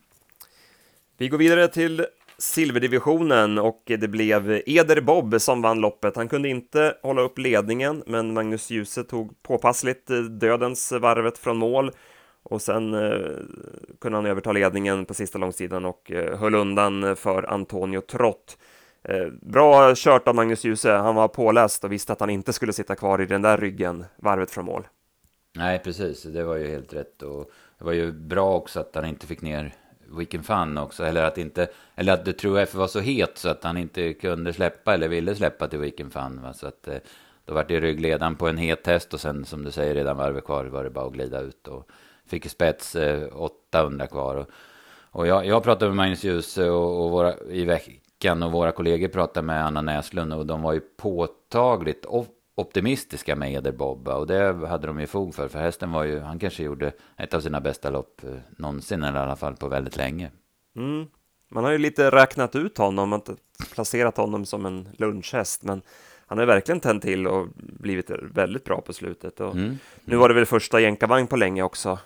Vi 1.17 1.27
går 1.27 1.37
vidare 1.37 1.67
till 1.67 2.05
silverdivisionen 2.37 3.57
och 3.57 3.81
det 3.85 4.07
blev 4.07 4.61
Eder 4.65 5.01
Bob 5.01 5.41
som 5.41 5.61
vann 5.61 5.79
loppet. 5.79 6.15
Han 6.15 6.27
kunde 6.27 6.49
inte 6.49 6.97
hålla 7.01 7.21
upp 7.21 7.37
ledningen, 7.37 8.03
men 8.05 8.33
Magnus 8.33 8.69
Djuse 8.69 9.03
tog 9.03 9.43
påpassligt 9.43 10.09
eh, 10.09 10.17
dödens 10.17 10.91
varvet 10.91 11.37
från 11.37 11.57
mål 11.57 11.91
och 12.43 12.61
sen 12.61 12.93
eh, 12.93 13.31
kunde 14.01 14.17
han 14.17 14.25
överta 14.25 14.51
ledningen 14.51 15.05
på 15.05 15.13
sista 15.13 15.37
långsidan 15.37 15.85
och 15.85 16.11
eh, 16.11 16.39
höll 16.39 16.55
undan 16.55 17.15
för 17.15 17.43
Antonio 17.43 18.01
Trott. 18.01 18.57
Eh, 19.07 19.27
bra 19.41 19.95
kört 19.95 20.27
av 20.27 20.35
Magnus 20.35 20.63
Djuse, 20.63 20.91
han 20.91 21.15
var 21.15 21.27
påläst 21.27 21.83
och 21.83 21.91
visste 21.91 22.13
att 22.13 22.19
han 22.19 22.29
inte 22.29 22.53
skulle 22.53 22.73
sitta 22.73 22.95
kvar 22.95 23.21
i 23.21 23.25
den 23.25 23.41
där 23.41 23.57
ryggen 23.57 24.05
varvet 24.15 24.51
från 24.51 24.65
mål. 24.65 24.87
Nej, 25.55 25.79
precis, 25.79 26.23
det 26.23 26.43
var 26.43 26.55
ju 26.55 26.67
helt 26.67 26.93
rätt 26.93 27.21
och 27.21 27.51
det 27.77 27.85
var 27.85 27.91
ju 27.91 28.11
bra 28.11 28.55
också 28.55 28.79
att 28.79 28.95
han 28.95 29.05
inte 29.05 29.27
fick 29.27 29.41
ner 29.41 29.73
Weekend 30.17 30.45
Fun 30.45 30.77
också, 30.77 31.03
eller 31.03 31.23
att 31.23 31.37
inte, 31.37 31.67
eller 31.95 32.13
att 32.13 32.25
det 32.25 32.33
tror 32.33 32.59
jag 32.59 32.67
var 32.73 32.87
så 32.87 32.99
het 32.99 33.37
så 33.37 33.49
att 33.49 33.63
han 33.63 33.77
inte 33.77 34.13
kunde 34.13 34.53
släppa 34.53 34.93
eller 34.93 35.07
ville 35.07 35.35
släppa 35.35 35.67
till 35.67 35.79
Weekend 35.79 36.13
Fun. 36.13 36.41
Va? 36.41 36.53
Så 36.53 36.67
att 36.67 36.87
eh, 36.87 36.97
då 37.45 37.53
var 37.53 37.65
det 37.67 37.79
ryggledaren 37.79 38.35
på 38.35 38.47
en 38.47 38.57
het 38.57 38.87
häst 38.87 39.13
och 39.13 39.21
sen 39.21 39.45
som 39.45 39.63
du 39.63 39.71
säger 39.71 39.95
redan 39.95 40.17
varvet 40.17 40.45
kvar 40.45 40.65
var 40.65 40.83
det 40.83 40.89
bara 40.89 41.05
att 41.05 41.13
glida 41.13 41.41
ut 41.41 41.67
och 41.67 41.89
fick 42.25 42.45
i 42.45 42.49
spets 42.49 42.95
eh, 42.95 43.27
800 43.33 44.07
kvar. 44.07 44.35
Och, 44.35 44.49
och 45.11 45.27
jag, 45.27 45.45
jag 45.45 45.63
pratade 45.63 45.89
med 45.89 45.95
Magnus 45.95 46.23
Djuse 46.23 46.69
och, 46.69 47.05
och 47.05 47.11
våra, 47.11 47.33
i 47.49 47.65
veckan 48.17 48.43
och 48.43 48.51
våra 48.51 48.71
kollegor 48.71 49.07
pratade 49.07 49.47
med 49.47 49.65
Anna 49.65 49.81
Näslund 49.81 50.33
och 50.33 50.45
de 50.45 50.61
var 50.61 50.73
ju 50.73 50.79
påtagligt 50.79 52.05
optimistiska 52.55 53.35
med 53.35 53.53
Eder 53.53 53.71
Bobba 53.71 54.15
och 54.15 54.27
det 54.27 54.67
hade 54.67 54.87
de 54.87 54.99
ju 54.99 55.07
fog 55.07 55.35
för. 55.35 55.47
För 55.47 55.59
hästen 55.59 55.91
var 55.91 56.03
ju, 56.03 56.19
han 56.19 56.39
kanske 56.39 56.63
gjorde 56.63 56.91
ett 57.17 57.33
av 57.33 57.41
sina 57.41 57.61
bästa 57.61 57.89
lopp 57.89 58.23
eh, 58.23 58.29
någonsin 58.57 59.03
eller 59.03 59.19
i 59.19 59.23
alla 59.23 59.35
fall 59.35 59.55
på 59.55 59.67
väldigt 59.67 59.97
länge. 59.97 60.31
Mm. 60.75 61.05
Man 61.51 61.63
har 61.63 61.71
ju 61.71 61.77
lite 61.77 62.09
räknat 62.11 62.55
ut 62.55 62.77
honom, 62.77 63.13
inte 63.13 63.35
placerat 63.73 64.17
honom 64.17 64.45
som 64.45 64.65
en 64.65 64.89
lunchhäst, 64.97 65.63
men 65.63 65.81
han 66.27 66.37
har 66.37 66.45
verkligen 66.45 66.79
tänt 66.79 67.03
till 67.03 67.27
och 67.27 67.47
blivit 67.55 68.09
väldigt 68.09 68.63
bra 68.63 68.81
på 68.81 68.93
slutet. 68.93 69.39
Och 69.39 69.55
mm. 69.55 69.77
Nu 70.05 70.15
var 70.15 70.29
det 70.29 70.35
väl 70.35 70.45
första 70.45 70.79
jänkarvagn 70.79 71.27
på 71.27 71.35
länge 71.35 71.63
också. 71.63 71.99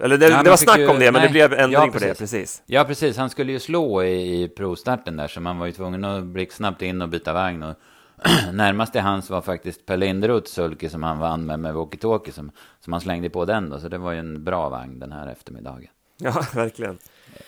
Eller 0.00 0.18
det, 0.18 0.28
nej, 0.28 0.44
det 0.44 0.50
var 0.50 0.56
snack 0.56 0.78
ju, 0.78 0.88
om 0.88 0.98
det, 0.98 1.12
men 1.12 1.20
nej, 1.20 1.22
det 1.22 1.32
blev 1.32 1.52
ändring 1.52 1.72
ja, 1.72 1.92
på 1.92 1.98
det, 1.98 2.18
precis. 2.18 2.62
Ja, 2.66 2.84
precis. 2.84 3.16
Han 3.16 3.30
skulle 3.30 3.52
ju 3.52 3.60
slå 3.60 4.02
i, 4.02 4.42
i 4.42 4.48
provstarten 4.48 5.16
där, 5.16 5.28
så 5.28 5.40
man 5.40 5.58
var 5.58 5.66
ju 5.66 5.72
tvungen 5.72 6.04
att 6.04 6.24
blixtsnabbt 6.24 6.82
in 6.82 7.02
och 7.02 7.08
byta 7.08 7.32
vagn. 7.32 7.62
Och 7.62 7.76
närmast 8.52 8.92
till 8.92 9.02
hans 9.02 9.30
var 9.30 9.40
faktiskt 9.40 9.86
Per 9.86 9.96
Linderoths 9.96 10.52
sulke 10.52 10.90
som 10.90 11.02
han 11.02 11.18
vann 11.18 11.46
med 11.46 11.58
med 11.58 11.74
walkie-talkie 11.74 12.30
som, 12.30 12.50
som 12.80 12.92
han 12.92 13.00
slängde 13.00 13.30
på 13.30 13.44
den 13.44 13.70
då. 13.70 13.80
Så 13.80 13.88
det 13.88 13.98
var 13.98 14.12
ju 14.12 14.18
en 14.18 14.44
bra 14.44 14.68
vagn 14.68 14.98
den 14.98 15.12
här 15.12 15.26
eftermiddagen. 15.26 15.88
Ja, 16.16 16.46
verkligen. 16.54 16.98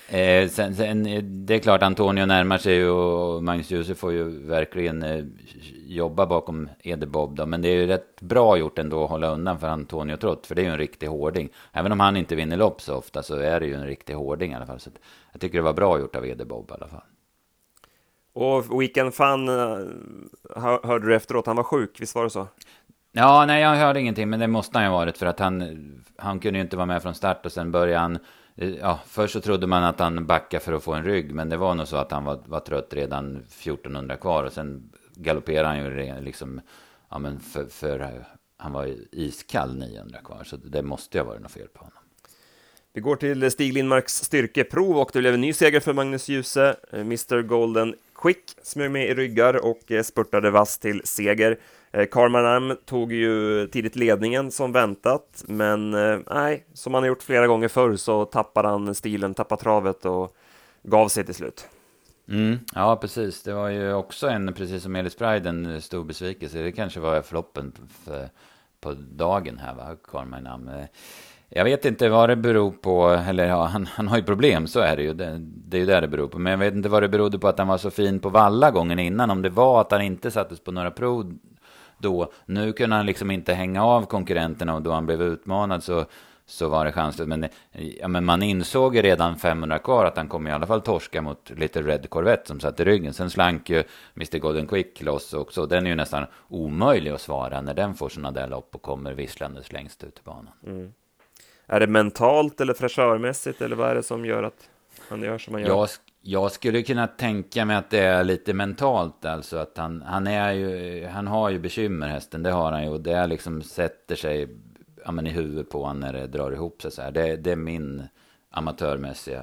Eh, 0.09 0.49
sen, 0.49 0.75
sen, 0.77 1.03
det 1.47 1.55
är 1.55 1.59
klart 1.59 1.83
Antonio 1.83 2.27
närmar 2.27 2.59
sig 2.59 2.91
och 2.91 3.45
Magnus 3.45 3.71
Djuse 3.71 3.95
får 3.95 4.13
ju 4.13 4.47
verkligen 4.47 5.03
eh, 5.03 5.25
jobba 5.87 6.27
bakom 6.27 6.69
Edebob 6.83 7.37
då. 7.37 7.47
Men 7.47 7.63
det 7.63 7.69
är 7.69 7.75
ju 7.75 7.87
rätt 7.87 8.21
bra 8.21 8.57
gjort 8.57 8.79
ändå 8.79 9.05
att 9.05 9.11
hålla 9.11 9.29
undan 9.29 9.59
för 9.59 9.69
Antonio 9.69 10.17
Trott. 10.17 10.47
För 10.47 10.55
det 10.55 10.63
är 10.63 10.65
ju 10.65 10.71
en 10.71 10.79
riktig 10.79 11.07
hårding. 11.07 11.49
Även 11.73 11.93
om 11.93 12.01
han 12.01 12.17
inte 12.17 12.35
vinner 12.35 12.57
lopp 12.57 12.81
så 12.81 12.95
ofta 12.95 13.23
så 13.23 13.37
är 13.37 13.61
det 13.61 13.67
ju 13.67 13.75
en 13.75 13.87
riktig 13.87 14.15
hårding 14.15 14.53
i 14.53 14.55
alla 14.55 14.67
fall. 14.67 14.81
Så 14.81 14.91
jag 15.33 15.41
tycker 15.41 15.59
det 15.59 15.65
var 15.65 15.73
bra 15.73 15.99
gjort 15.99 16.17
av 16.17 16.27
Edebob 16.27 16.71
i 16.71 16.75
alla 16.75 16.89
fall. 16.89 17.05
Och 18.33 18.81
Weekend 18.81 19.15
Fun, 19.15 19.49
eh, 19.49 20.65
hörde 20.83 21.07
du 21.07 21.15
efteråt, 21.15 21.47
han 21.47 21.57
var 21.57 21.63
sjuk, 21.65 22.01
visst 22.01 22.15
var 22.15 22.25
det 22.25 22.31
så? 22.31 22.47
Ja, 23.13 23.45
nej, 23.47 23.63
jag 23.63 23.77
hörde 23.77 24.01
ingenting, 24.01 24.31
men 24.31 24.41
det 24.41 24.47
måste 24.47 24.79
han 24.79 24.85
ju 24.85 24.91
ha 24.91 24.99
varit 24.99 25.19
för 25.19 25.27
att 25.27 25.39
han, 25.39 26.05
han 26.17 26.41
kunde 26.41 26.59
ju 26.59 26.63
inte 26.63 26.77
vara 26.77 26.87
med 26.87 27.03
från 27.03 27.15
start 27.15 27.47
och 27.47 27.53
sen 27.53 27.73
började 27.73 27.99
han, 28.01 28.15
eh, 28.17 28.21
Eh, 28.59 28.69
ja, 28.69 29.01
först 29.07 29.33
så 29.33 29.41
trodde 29.41 29.67
man 29.67 29.85
att 29.85 30.01
han 30.01 30.27
backade 30.27 30.65
för 30.65 30.73
att 30.73 30.83
få 30.83 30.93
en 30.93 31.05
rygg, 31.05 31.35
men 31.35 31.49
det 31.49 31.57
var 31.57 31.75
nog 31.75 31.89
så 31.89 31.97
att 31.97 32.11
han 32.11 32.25
var, 32.25 32.41
var 32.47 32.61
trött 32.61 32.89
redan 32.91 33.37
1400 33.37 34.17
kvar 34.17 34.45
och 34.45 34.53
sen 34.53 34.93
galopperade 35.15 35.69
han 35.69 35.79
ju 35.79 36.21
liksom, 36.21 36.61
ja 37.09 37.19
men 37.19 37.41
för, 37.41 37.67
för 37.67 38.25
han 38.57 38.73
var 38.73 38.95
iskall 39.13 39.79
900 39.79 40.19
kvar, 40.25 40.45
så 40.45 40.57
det 40.57 40.83
måste 40.83 41.19
ju 41.19 41.25
ha 41.25 41.31
varit 41.31 41.43
något 41.43 41.53
fel 41.53 41.69
på 41.69 41.79
honom. 41.79 42.03
Vi 42.93 43.01
går 43.01 43.17
till 43.17 43.51
Stig 43.51 43.73
Lindmarks 43.73 44.15
styrkeprov 44.15 44.99
och 44.99 45.11
det 45.13 45.19
blev 45.19 45.35
en 45.35 45.41
ny 45.41 45.53
seger 45.53 45.81
för 45.81 45.93
Magnus 45.93 46.29
Djuse. 46.29 46.77
Eh, 46.93 47.01
Mr 47.01 47.43
Golden 47.43 47.95
Quick 48.15 48.45
smög 48.63 48.91
med 48.91 49.11
i 49.11 49.15
ryggar 49.15 49.65
och 49.65 49.93
eh, 49.93 50.03
spurtade 50.03 50.51
vass 50.51 50.79
till 50.79 51.03
seger. 51.05 51.59
Eh, 51.93 52.07
Karmanam 52.07 52.77
tog 52.85 53.13
ju 53.13 53.67
tidigt 53.67 53.97
ledningen 53.97 54.51
som 54.51 54.73
väntat, 54.73 55.45
men 55.47 55.95
eh, 55.95 56.19
nej, 56.31 56.67
som 56.75 56.95
han 56.95 57.03
har 57.03 57.09
gjort 57.09 57.23
flera 57.23 57.47
gånger 57.47 57.69
förr 57.69 57.97
så 57.97 58.25
tappade 58.25 58.69
han 58.69 58.95
stilen, 58.95 59.35
tappade 59.35 59.63
travet 59.63 60.05
och 60.05 60.37
gav 60.83 61.09
sig 61.09 61.25
till 61.25 61.35
slut. 61.35 61.69
Mm, 62.29 62.59
ja, 62.75 62.97
precis. 62.97 63.43
Det 63.43 63.53
var 63.53 63.69
ju 63.69 63.93
också 63.93 64.29
en, 64.29 64.55
precis 64.55 64.83
som 64.83 64.97
Elis 64.97 65.17
Pride, 65.17 65.49
en 65.49 65.83
stor 65.83 66.05
besvikelse. 66.05 66.59
Det 66.59 66.73
kanske 66.73 67.01
var 67.01 67.23
floppen 67.23 67.73
på 68.81 68.95
dagen 69.11 69.59
här, 69.59 69.75
va, 69.75 69.97
Karmanam. 70.05 70.69
Eh, 70.69 70.85
jag 71.51 71.65
vet 71.65 71.85
inte 71.85 72.09
vad 72.09 72.29
det 72.29 72.37
beror 72.37 72.71
på, 72.71 73.09
eller 73.09 73.47
ja, 73.47 73.65
han, 73.65 73.87
han 73.87 74.09
har 74.09 74.17
ju 74.17 74.23
problem, 74.23 74.67
så 74.67 74.81
är 74.81 74.97
det 74.97 75.03
ju. 75.03 75.15
Det, 75.15 75.39
det 75.41 75.77
är 75.77 75.81
ju 75.81 75.87
det 75.87 76.01
det 76.01 76.09
beror 76.09 76.29
på. 76.29 76.39
Men 76.39 76.51
jag 76.51 76.59
vet 76.59 76.75
inte 76.75 76.89
vad 76.89 77.03
det 77.03 77.09
berodde 77.09 77.39
på 77.39 77.49
att 77.49 77.59
han 77.59 77.69
var 77.69 77.79
så 77.79 77.91
fin 77.91 78.21
på 78.21 78.29
valla 78.29 78.71
gången 78.71 78.99
innan. 78.99 79.31
Om 79.31 79.43
det 79.43 79.51
var 79.51 79.81
att 79.81 79.91
han 79.91 80.03
inte 80.03 80.31
sattes 80.31 80.61
på 80.61 80.73
några 80.73 80.91
prov 80.91 81.39
då. 81.99 82.33
Nu 82.47 82.73
kunde 82.73 82.97
han 82.97 83.07
liksom 83.07 83.31
inte 83.31 83.55
hänga 83.55 83.85
av 83.85 84.03
konkurrenterna 84.07 84.75
och 84.75 84.83
då 84.83 84.93
han 84.93 85.07
blev 85.07 85.23
utmanad 85.23 85.83
så, 85.83 86.05
så 86.47 86.69
var 86.69 86.85
det 86.85 86.93
chanslöst. 86.93 87.29
Men, 87.29 87.49
ja, 87.73 88.09
men 88.09 88.25
man 88.25 88.43
insåg 88.43 88.97
ju 88.97 89.03
redan 89.03 89.37
500 89.37 89.79
kvar 89.79 90.05
att 90.05 90.17
han 90.17 90.29
kommer 90.29 90.51
i 90.51 90.53
alla 90.53 90.67
fall 90.67 90.81
torska 90.81 91.23
mot 91.23 91.51
lite 91.51 91.83
Red 91.83 92.11
Corvette 92.11 92.49
som 92.49 92.61
satt 92.61 92.81
i 92.81 92.85
ryggen. 92.85 93.15
Sen 93.15 93.31
slank 93.31 93.71
ju 93.71 93.85
Mr 94.17 94.39
Golden 94.39 94.67
Quick 94.67 95.03
loss 95.03 95.35
också. 95.35 95.67
Den 95.67 95.87
är 95.87 95.91
ju 95.91 95.97
nästan 95.97 96.27
omöjlig 96.49 97.11
att 97.11 97.21
svara 97.21 97.61
när 97.61 97.75
den 97.75 97.95
får 97.95 98.09
sådana 98.09 98.31
där 98.31 98.49
lopp 98.49 98.75
och 98.75 98.83
kommer 98.83 99.15
visslandes 99.15 99.73
längst 99.73 100.05
ut 100.05 100.19
i 100.19 100.23
banan. 100.25 100.53
Mm. 100.67 100.93
Är 101.67 101.81
det 101.81 101.87
mentalt 101.87 102.61
eller 102.61 102.75
fräschörmässigt 102.75 103.63
eller 103.63 103.77
vad 103.77 103.91
är 103.91 103.95
det 103.95 104.03
som 104.03 104.25
gör 104.25 104.43
att 104.43 104.71
han 105.09 105.23
gör 105.23 105.39
som 105.39 105.55
han 105.55 105.63
gör? 105.63 105.69
Jag, 105.69 105.89
jag 106.21 106.53
skulle 106.53 106.83
kunna 106.83 107.07
tänka 107.07 107.65
mig 107.65 107.77
att 107.77 107.91
det 107.91 107.99
är 107.99 108.25
lite 108.25 108.55
mentalt, 108.55 109.25
alltså 109.25 109.57
att 109.57 109.79
han, 109.79 110.03
han 110.03 110.27
är 110.27 110.53
ju, 110.53 111.07
han 111.07 111.27
har 111.27 111.51
ju 111.51 111.59
bekymmer 111.59 112.09
hästen, 112.09 112.43
det 112.43 112.51
har 112.51 112.73
han 112.73 112.85
ju, 112.85 112.91
och 112.91 113.01
det 113.01 113.27
liksom 113.27 113.63
sätter 113.63 114.17
sig 114.17 114.49
ja, 115.05 115.13
men 115.13 115.27
i 115.27 115.31
huvudet 115.31 115.71
på 115.71 115.83
honom 115.83 116.01
när 116.01 116.13
det 116.13 116.27
drar 116.27 116.53
ihop 116.53 116.83
sig 116.83 116.91
så 116.91 117.03
här. 117.03 117.11
Det, 117.11 117.37
det 117.37 117.53
är 117.53 117.57
min 117.57 118.03
amatörmässiga 118.51 119.43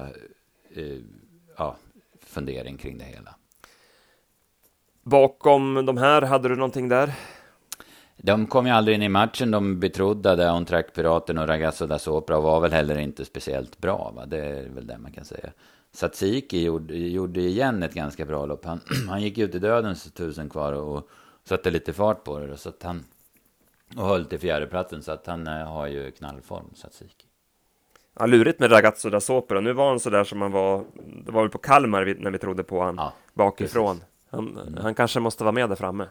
eh, 0.74 0.98
ja, 1.58 1.76
fundering 2.26 2.76
kring 2.76 2.98
det 2.98 3.04
hela. 3.04 3.34
Bakom 5.02 5.86
de 5.86 5.96
här, 5.96 6.22
hade 6.22 6.48
du 6.48 6.56
någonting 6.56 6.88
där? 6.88 7.12
De 8.16 8.46
kom 8.46 8.66
ju 8.66 8.72
aldrig 8.72 8.94
in 8.94 9.02
i 9.02 9.08
matchen, 9.08 9.50
de 9.50 9.80
betrodda 9.80 10.36
där, 10.36 10.54
On 10.54 10.64
Track 10.64 10.94
Piraten 10.94 11.38
och 11.38 11.48
Ragazzo 11.48 11.86
da 11.86 11.98
Sopra 11.98 12.40
var 12.40 12.60
väl 12.60 12.72
heller 12.72 12.98
inte 12.98 13.24
speciellt 13.24 13.78
bra, 13.78 14.12
va? 14.16 14.26
det 14.26 14.38
är 14.38 14.68
väl 14.68 14.86
det 14.86 14.98
man 14.98 15.12
kan 15.12 15.24
säga. 15.24 15.52
Satsiki 15.92 16.62
gjorde, 16.62 16.96
gjorde 16.96 17.40
igen 17.40 17.82
ett 17.82 17.94
ganska 17.94 18.24
bra 18.24 18.46
lopp. 18.46 18.64
Han, 18.64 18.80
han 19.08 19.22
gick 19.22 19.38
ut 19.38 19.54
i 19.54 19.58
dödens 19.58 20.12
tusen 20.12 20.48
kvar 20.48 20.72
och 20.72 21.08
satte 21.44 21.70
lite 21.70 21.92
fart 21.92 22.24
på 22.24 22.38
det. 22.38 22.56
Så 22.56 22.68
att 22.68 22.82
han, 22.82 23.04
och 23.96 24.04
höll 24.04 24.24
till 24.24 24.38
fjärdeplatsen, 24.38 25.02
så 25.02 25.12
att 25.12 25.26
han 25.26 25.46
eh, 25.46 25.72
har 25.72 25.86
ju 25.86 26.10
knallform, 26.10 26.74
Satsiki. 26.74 27.26
Ja, 28.18 28.26
lurigt 28.26 28.60
med 28.60 28.72
Ragazzo 28.72 29.10
da 29.10 29.20
Sopra. 29.20 29.60
Nu 29.60 29.72
var 29.72 29.88
han 29.88 30.00
sådär 30.00 30.24
som 30.24 30.42
han 30.42 30.52
var, 30.52 30.84
det 31.24 31.32
var 31.32 31.42
väl 31.42 31.50
på 31.50 31.58
Kalmar 31.58 32.14
när 32.18 32.30
vi 32.30 32.38
trodde 32.38 32.62
på 32.62 32.82
han 32.82 32.94
ja, 32.96 33.12
bakifrån. 33.34 34.00
Han, 34.30 34.58
mm. 34.58 34.76
han 34.82 34.94
kanske 34.94 35.20
måste 35.20 35.44
vara 35.44 35.52
med 35.52 35.68
där 35.68 35.76
framme. 35.76 36.08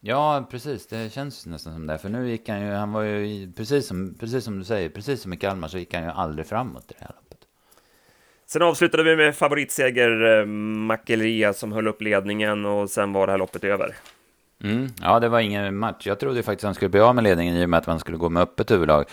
Ja, 0.00 0.46
precis. 0.50 0.86
Det 0.86 1.12
känns 1.12 1.46
nästan 1.46 1.74
som 1.74 1.86
det. 1.86 1.98
För 1.98 2.08
nu 2.08 2.30
gick 2.30 2.48
han 2.48 2.60
ju, 2.60 2.72
han 2.72 2.92
var 2.92 3.02
ju, 3.02 3.52
precis 3.52 3.86
som, 3.86 4.14
precis 4.20 4.44
som 4.44 4.58
du 4.58 4.64
säger, 4.64 4.88
precis 4.88 5.22
som 5.22 5.32
i 5.32 5.36
Kalmar 5.36 5.68
så 5.68 5.78
gick 5.78 5.94
han 5.94 6.02
ju 6.02 6.10
aldrig 6.10 6.46
framåt 6.46 6.90
i 6.90 6.94
det 6.98 7.04
här 7.04 7.14
loppet. 7.16 7.33
Sen 8.54 8.62
avslutade 8.62 9.02
vi 9.02 9.16
med 9.16 9.36
favoritseger 9.36 10.40
eh, 10.40 10.46
Makelria 10.46 11.52
som 11.52 11.72
höll 11.72 11.88
upp 11.88 12.02
ledningen 12.02 12.64
och 12.66 12.90
sen 12.90 13.12
var 13.12 13.26
det 13.26 13.32
här 13.32 13.38
loppet 13.38 13.64
över. 13.64 13.96
Mm, 14.64 14.88
ja, 15.00 15.20
det 15.20 15.28
var 15.28 15.40
ingen 15.40 15.76
match. 15.76 16.06
Jag 16.06 16.20
trodde 16.20 16.42
faktiskt 16.42 16.64
han 16.64 16.74
skulle 16.74 16.88
bli 16.88 17.00
av 17.00 17.14
med 17.14 17.24
ledningen 17.24 17.56
i 17.56 17.64
och 17.64 17.68
med 17.70 17.78
att 17.78 17.86
man 17.86 17.98
skulle 17.98 18.16
gå 18.16 18.28
med 18.28 18.42
öppet 18.42 18.70
huvudlag. 18.70 19.04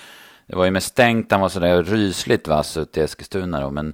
Det 0.47 0.55
var 0.55 0.65
ju 0.65 0.71
med 0.71 0.83
stängt, 0.83 1.31
han 1.31 1.41
var 1.41 1.49
sådär 1.49 1.83
rysligt 1.83 2.47
vass 2.47 2.77
ut 2.77 2.97
i 2.97 3.01
Eskilstuna 3.01 3.61
då, 3.61 3.71
men, 3.71 3.93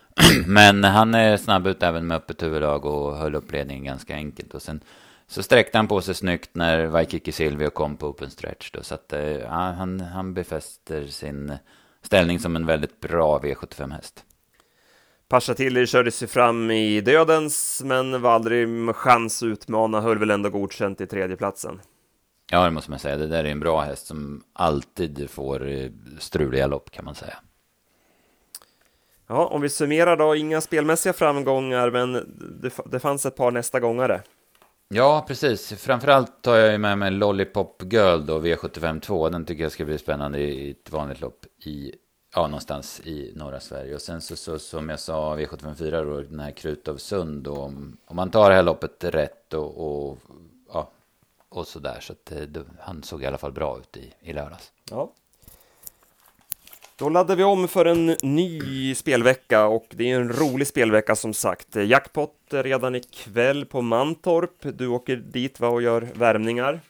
men 0.46 0.84
han 0.84 1.14
är 1.14 1.36
snabb 1.36 1.66
ut 1.66 1.82
även 1.82 2.06
med 2.06 2.16
öppet 2.16 2.42
huvudlag 2.42 2.84
och 2.84 3.16
höll 3.16 3.34
upp 3.34 3.52
ledningen 3.52 3.84
ganska 3.84 4.14
enkelt. 4.14 4.54
Och 4.54 4.62
sen 4.62 4.80
så 5.26 5.42
sträckte 5.42 5.78
han 5.78 5.88
på 5.88 6.00
sig 6.00 6.14
snyggt 6.14 6.50
när 6.52 6.86
Waikiki 6.86 7.32
Silvio 7.32 7.70
kom 7.70 7.96
på 7.96 8.06
open 8.06 8.30
stretch 8.30 8.70
då, 8.70 8.82
så 8.82 8.94
att 8.94 9.12
eh, 9.12 9.20
ja, 9.20 9.74
han, 9.78 10.00
han 10.00 10.34
befäster 10.34 11.06
sin 11.06 11.52
ställning 12.02 12.38
som 12.38 12.56
en 12.56 12.66
väldigt 12.66 13.00
bra 13.00 13.38
V75-häst. 13.38 14.24
Pasha 15.34 15.54
Tilly 15.54 15.86
körde 15.86 16.10
sig 16.10 16.28
fram 16.28 16.70
i 16.70 17.00
dödens, 17.00 17.82
men 17.84 18.22
var 18.22 18.30
aldrig 18.30 18.68
med 18.68 18.96
chans 18.96 19.42
att 19.42 19.46
utmana, 19.46 20.00
höll 20.00 20.18
väl 20.18 20.30
ändå 20.30 20.50
godkänt 20.50 21.00
i 21.00 21.06
tredjeplatsen. 21.06 21.80
Ja, 22.50 22.64
det 22.64 22.70
måste 22.70 22.90
man 22.90 22.98
säga. 22.98 23.16
Det 23.16 23.26
där 23.26 23.44
är 23.44 23.48
en 23.48 23.60
bra 23.60 23.80
häst 23.80 24.06
som 24.06 24.42
alltid 24.52 25.30
får 25.30 25.68
eh, 25.68 25.90
struliga 26.18 26.66
lopp, 26.66 26.90
kan 26.90 27.04
man 27.04 27.14
säga. 27.14 27.36
Ja, 29.26 29.46
om 29.46 29.60
vi 29.60 29.68
summerar 29.68 30.16
då, 30.16 30.36
inga 30.36 30.60
spelmässiga 30.60 31.12
framgångar, 31.12 31.90
men 31.90 32.12
det, 32.62 32.70
det 32.84 33.00
fanns 33.00 33.26
ett 33.26 33.36
par 33.36 33.50
nästa 33.50 33.80
gångare. 33.80 34.22
Ja, 34.88 35.24
precis. 35.28 35.72
Framförallt 35.72 36.42
tar 36.42 36.56
jag 36.56 36.80
med 36.80 36.98
mig 36.98 37.10
Lollipop 37.10 37.82
Girl 37.92 38.26
då, 38.26 38.40
V75 38.40 39.00
2. 39.00 39.28
Den 39.28 39.44
tycker 39.44 39.62
jag 39.62 39.72
ska 39.72 39.84
bli 39.84 39.98
spännande 39.98 40.38
i 40.38 40.70
ett 40.70 40.92
vanligt 40.92 41.20
lopp 41.20 41.46
i 41.64 41.94
ja, 42.34 42.46
någonstans 42.46 43.00
i 43.04 43.32
norra 43.34 43.60
Sverige. 43.60 43.94
Och 43.94 44.02
sen 44.02 44.20
så, 44.20 44.36
så 44.36 44.58
som 44.58 44.88
jag 44.88 45.00
sa, 45.00 45.36
V754 45.36 46.04
då, 46.04 46.20
den 46.20 46.40
här 46.40 46.50
Krutovsund 46.50 47.42
då, 47.42 47.56
om, 47.56 47.96
om 48.04 48.16
man 48.16 48.30
tar 48.30 48.50
det 48.50 48.56
här 48.56 48.62
loppet 48.62 49.04
rätt 49.04 49.54
och, 49.54 50.08
och 50.08 50.18
ja, 50.72 50.90
och 51.48 51.66
sådär. 51.66 51.98
Så 52.00 52.12
att 52.12 52.32
eh, 52.32 52.38
det, 52.38 52.64
han 52.80 53.02
såg 53.02 53.22
i 53.22 53.26
alla 53.26 53.38
fall 53.38 53.52
bra 53.52 53.78
ut 53.78 53.96
i, 53.96 54.14
i 54.20 54.32
lördags. 54.32 54.72
Ja. 54.90 55.12
Då 56.96 57.08
laddar 57.08 57.36
vi 57.36 57.44
om 57.44 57.68
för 57.68 57.84
en 57.84 58.16
ny 58.22 58.94
spelvecka 58.94 59.66
och 59.66 59.86
det 59.90 60.10
är 60.10 60.16
en 60.16 60.32
rolig 60.32 60.66
spelvecka 60.66 61.16
som 61.16 61.34
sagt. 61.34 61.76
Jackpot 61.76 62.34
redan 62.50 62.94
ikväll 62.94 63.66
på 63.66 63.82
Mantorp. 63.82 64.56
Du 64.60 64.86
åker 64.86 65.16
dit 65.16 65.60
va, 65.60 65.68
och 65.68 65.82
gör 65.82 66.08
värmningar. 66.14 66.80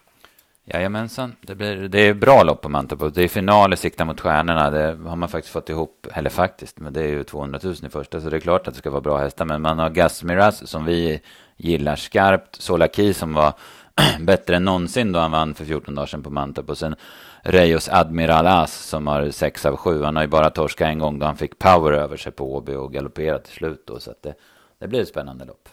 Jajamensan, 0.67 1.37
det, 1.41 1.55
blir, 1.55 1.77
det 1.77 2.01
är 2.01 2.15
bra 2.15 2.43
lopp 2.43 2.63
på 2.63 2.69
Mantorp. 2.69 3.15
Det 3.15 3.23
är 3.23 3.29
final 3.29 3.73
i 3.73 3.77
Sikta 3.77 4.05
mot 4.05 4.21
stjärnorna. 4.21 4.71
Det 4.71 5.09
har 5.09 5.17
man 5.17 5.29
faktiskt 5.29 5.53
fått 5.53 5.69
ihop, 5.69 6.07
eller 6.15 6.31
faktiskt, 6.31 6.81
men 6.81 6.93
det 6.93 7.01
är 7.01 7.09
ju 7.09 7.25
200 7.25 7.61
000 7.63 7.75
i 7.87 7.89
första, 7.89 8.21
så 8.21 8.31
det 8.31 8.37
är 8.37 8.41
klart 8.41 8.69
att 8.69 8.75
det 8.75 8.79
ska 8.79 8.91
vara 8.91 9.01
bra 9.01 9.19
hästar. 9.19 9.45
Men 9.45 9.63
man 9.63 9.79
har 9.79 9.91
Gas 9.91 10.23
Miraz 10.23 10.69
som 10.69 10.85
vi 10.85 11.21
gillar 11.57 11.97
skarpt, 11.97 12.63
Solaki 12.63 13.15
som 13.15 13.35
var 13.35 13.53
bättre 14.21 14.57
än 14.57 14.65
någonsin 14.65 15.13
då 15.13 15.19
han 15.19 15.31
vann 15.31 15.55
för 15.55 15.65
14 15.65 15.95
dagar 15.95 16.07
sedan 16.07 16.23
på 16.23 16.31
Mantorp. 16.31 16.71
Och 16.71 16.79
sen 16.79 16.97
Reyos 17.43 17.89
Admiral 17.89 18.47
As 18.47 18.75
som 18.75 19.07
har 19.07 19.31
6 19.31 19.67
av 19.67 19.77
7. 19.77 20.03
Han 20.03 20.17
har 20.17 20.23
ju 20.23 20.29
bara 20.29 20.51
torskat 20.51 20.87
en 20.89 20.99
gång 20.99 21.19
då 21.19 21.27
han 21.27 21.37
fick 21.37 21.59
power 21.59 21.93
över 21.93 22.17
sig 22.17 22.33
på 22.33 22.55
Åby 22.55 22.75
och 22.75 22.93
galopperat 22.93 23.45
till 23.45 23.55
slut 23.55 23.87
då. 23.87 24.01
Så 24.01 24.11
att 24.11 24.23
det, 24.23 24.35
det 24.79 24.89
blir 24.89 25.01
ett 25.01 25.09
spännande 25.09 25.45
lopp. 25.45 25.69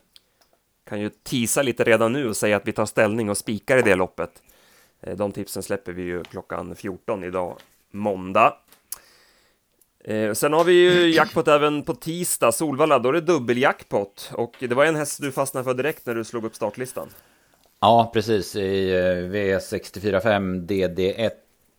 Kan 0.89 0.99
ju 0.99 1.09
tisa 1.23 1.61
lite 1.61 1.83
redan 1.83 2.13
nu 2.13 2.29
och 2.29 2.37
säga 2.37 2.57
att 2.57 2.67
vi 2.67 2.71
tar 2.71 2.85
ställning 2.85 3.29
och 3.29 3.37
spikar 3.37 3.77
i 3.77 3.81
det 3.81 3.95
loppet. 3.95 4.31
Eh, 5.01 5.15
de 5.15 5.31
tipsen 5.31 5.63
släpper 5.63 5.91
vi 5.91 6.01
ju 6.01 6.23
klockan 6.23 6.75
14 6.75 7.23
idag, 7.23 7.57
måndag. 7.91 8.53
Eh, 10.03 10.33
sen 10.33 10.53
har 10.53 10.63
vi 10.63 10.73
ju 10.73 11.09
jackpot 11.15 11.47
även 11.47 11.83
på 11.83 11.93
tisdag, 11.93 12.51
Solvalla, 12.51 12.99
då 12.99 13.09
är 13.09 13.13
det 13.13 13.21
dubbeljackpot. 13.21 14.31
Och 14.33 14.55
det 14.59 14.75
var 14.75 14.85
en 14.85 14.95
häst 14.95 15.21
du 15.21 15.31
fastnade 15.31 15.63
för 15.63 15.73
direkt 15.73 16.05
när 16.05 16.15
du 16.15 16.23
slog 16.23 16.45
upp 16.45 16.55
startlistan. 16.55 17.07
Ja, 17.79 18.11
precis. 18.13 18.55
I 18.55 18.91
eh, 18.91 18.95
V645 19.33 20.67
DD1 20.67 21.31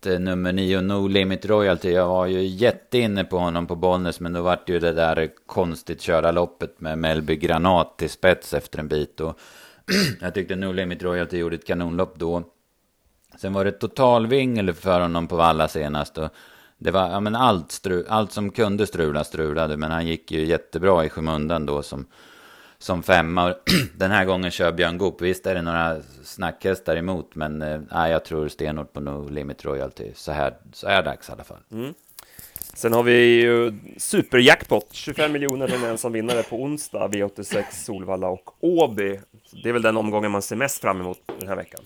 eh, 0.05 0.19
nummer 0.19 0.53
9, 0.53 0.81
No 0.81 1.07
Limit 1.07 1.45
Royalty. 1.45 1.91
Jag 1.91 2.07
var 2.07 2.25
ju 2.25 2.43
jätteinne 2.43 3.23
på 3.23 3.37
honom 3.37 3.67
på 3.67 3.75
Bollnäs, 3.75 4.19
men 4.19 4.33
då 4.33 4.41
vart 4.41 4.69
ju 4.69 4.79
det 4.79 4.93
där 4.93 5.29
konstigt 5.45 6.01
köra 6.01 6.31
loppet 6.31 6.81
med 6.81 6.97
Melby 6.97 7.35
Granat 7.35 7.97
till 7.97 8.09
spets 8.09 8.53
efter 8.53 8.79
en 8.79 8.87
bit. 8.87 9.19
Och 9.19 9.39
jag 10.21 10.33
tyckte 10.33 10.55
No 10.55 10.71
Limit 10.71 11.03
Royalty 11.03 11.37
gjorde 11.37 11.55
ett 11.55 11.67
kanonlopp 11.67 12.19
då. 12.19 12.43
Sen 13.37 13.53
var 13.53 13.65
det 13.65 13.71
totalvingel 13.71 14.73
för 14.73 14.99
honom 14.99 15.27
på 15.27 15.35
Valla 15.35 15.67
senast. 15.67 16.17
Och 16.17 16.29
det 16.77 16.91
var, 16.91 17.09
ja 17.09 17.19
men 17.19 17.35
allt, 17.35 17.71
stru, 17.71 18.05
allt 18.09 18.31
som 18.31 18.51
kunde 18.51 18.87
strula 18.87 19.23
strulade, 19.23 19.77
men 19.77 19.91
han 19.91 20.07
gick 20.07 20.31
ju 20.31 20.45
jättebra 20.45 21.05
i 21.05 21.09
skymundan 21.09 21.65
då 21.65 21.81
som 21.81 22.05
som 22.83 23.03
femma. 23.03 23.55
Den 23.97 24.11
här 24.11 24.25
gången 24.25 24.51
kör 24.51 24.71
Björn 24.71 24.97
Goop. 24.97 25.21
Visst 25.21 25.47
är 25.47 25.55
det 25.55 25.61
några 25.61 25.97
snackhästar 26.23 26.95
emot, 26.95 27.35
men 27.35 27.61
eh, 27.61 28.07
jag 28.09 28.25
tror 28.25 28.47
stenhårt 28.47 28.93
på 28.93 28.99
No 28.99 29.29
Limit 29.29 29.65
Royalty. 29.65 30.11
Så 30.15 30.31
här, 30.31 30.53
så 30.73 30.87
här 30.87 31.03
dags 31.03 31.29
i 31.29 31.31
alla 31.31 31.43
fall. 31.43 31.59
Mm. 31.71 31.93
Sen 32.73 32.93
har 32.93 33.03
vi 33.03 33.41
ju 33.41 33.73
superjackpot, 33.97 34.87
25 34.91 35.31
miljoner 35.31 35.67
till 35.67 35.83
en 35.83 35.89
ensam 35.89 36.11
vinnare 36.11 36.43
på 36.43 36.55
onsdag, 36.55 37.07
V86 37.07 37.63
Solvalla 37.71 38.27
och 38.27 38.55
Åby. 38.59 39.19
Det 39.63 39.69
är 39.69 39.73
väl 39.73 39.81
den 39.81 39.97
omgången 39.97 40.31
man 40.31 40.41
ser 40.41 40.55
mest 40.55 40.81
fram 40.81 41.01
emot 41.01 41.19
den 41.39 41.47
här 41.47 41.55
veckan. 41.55 41.81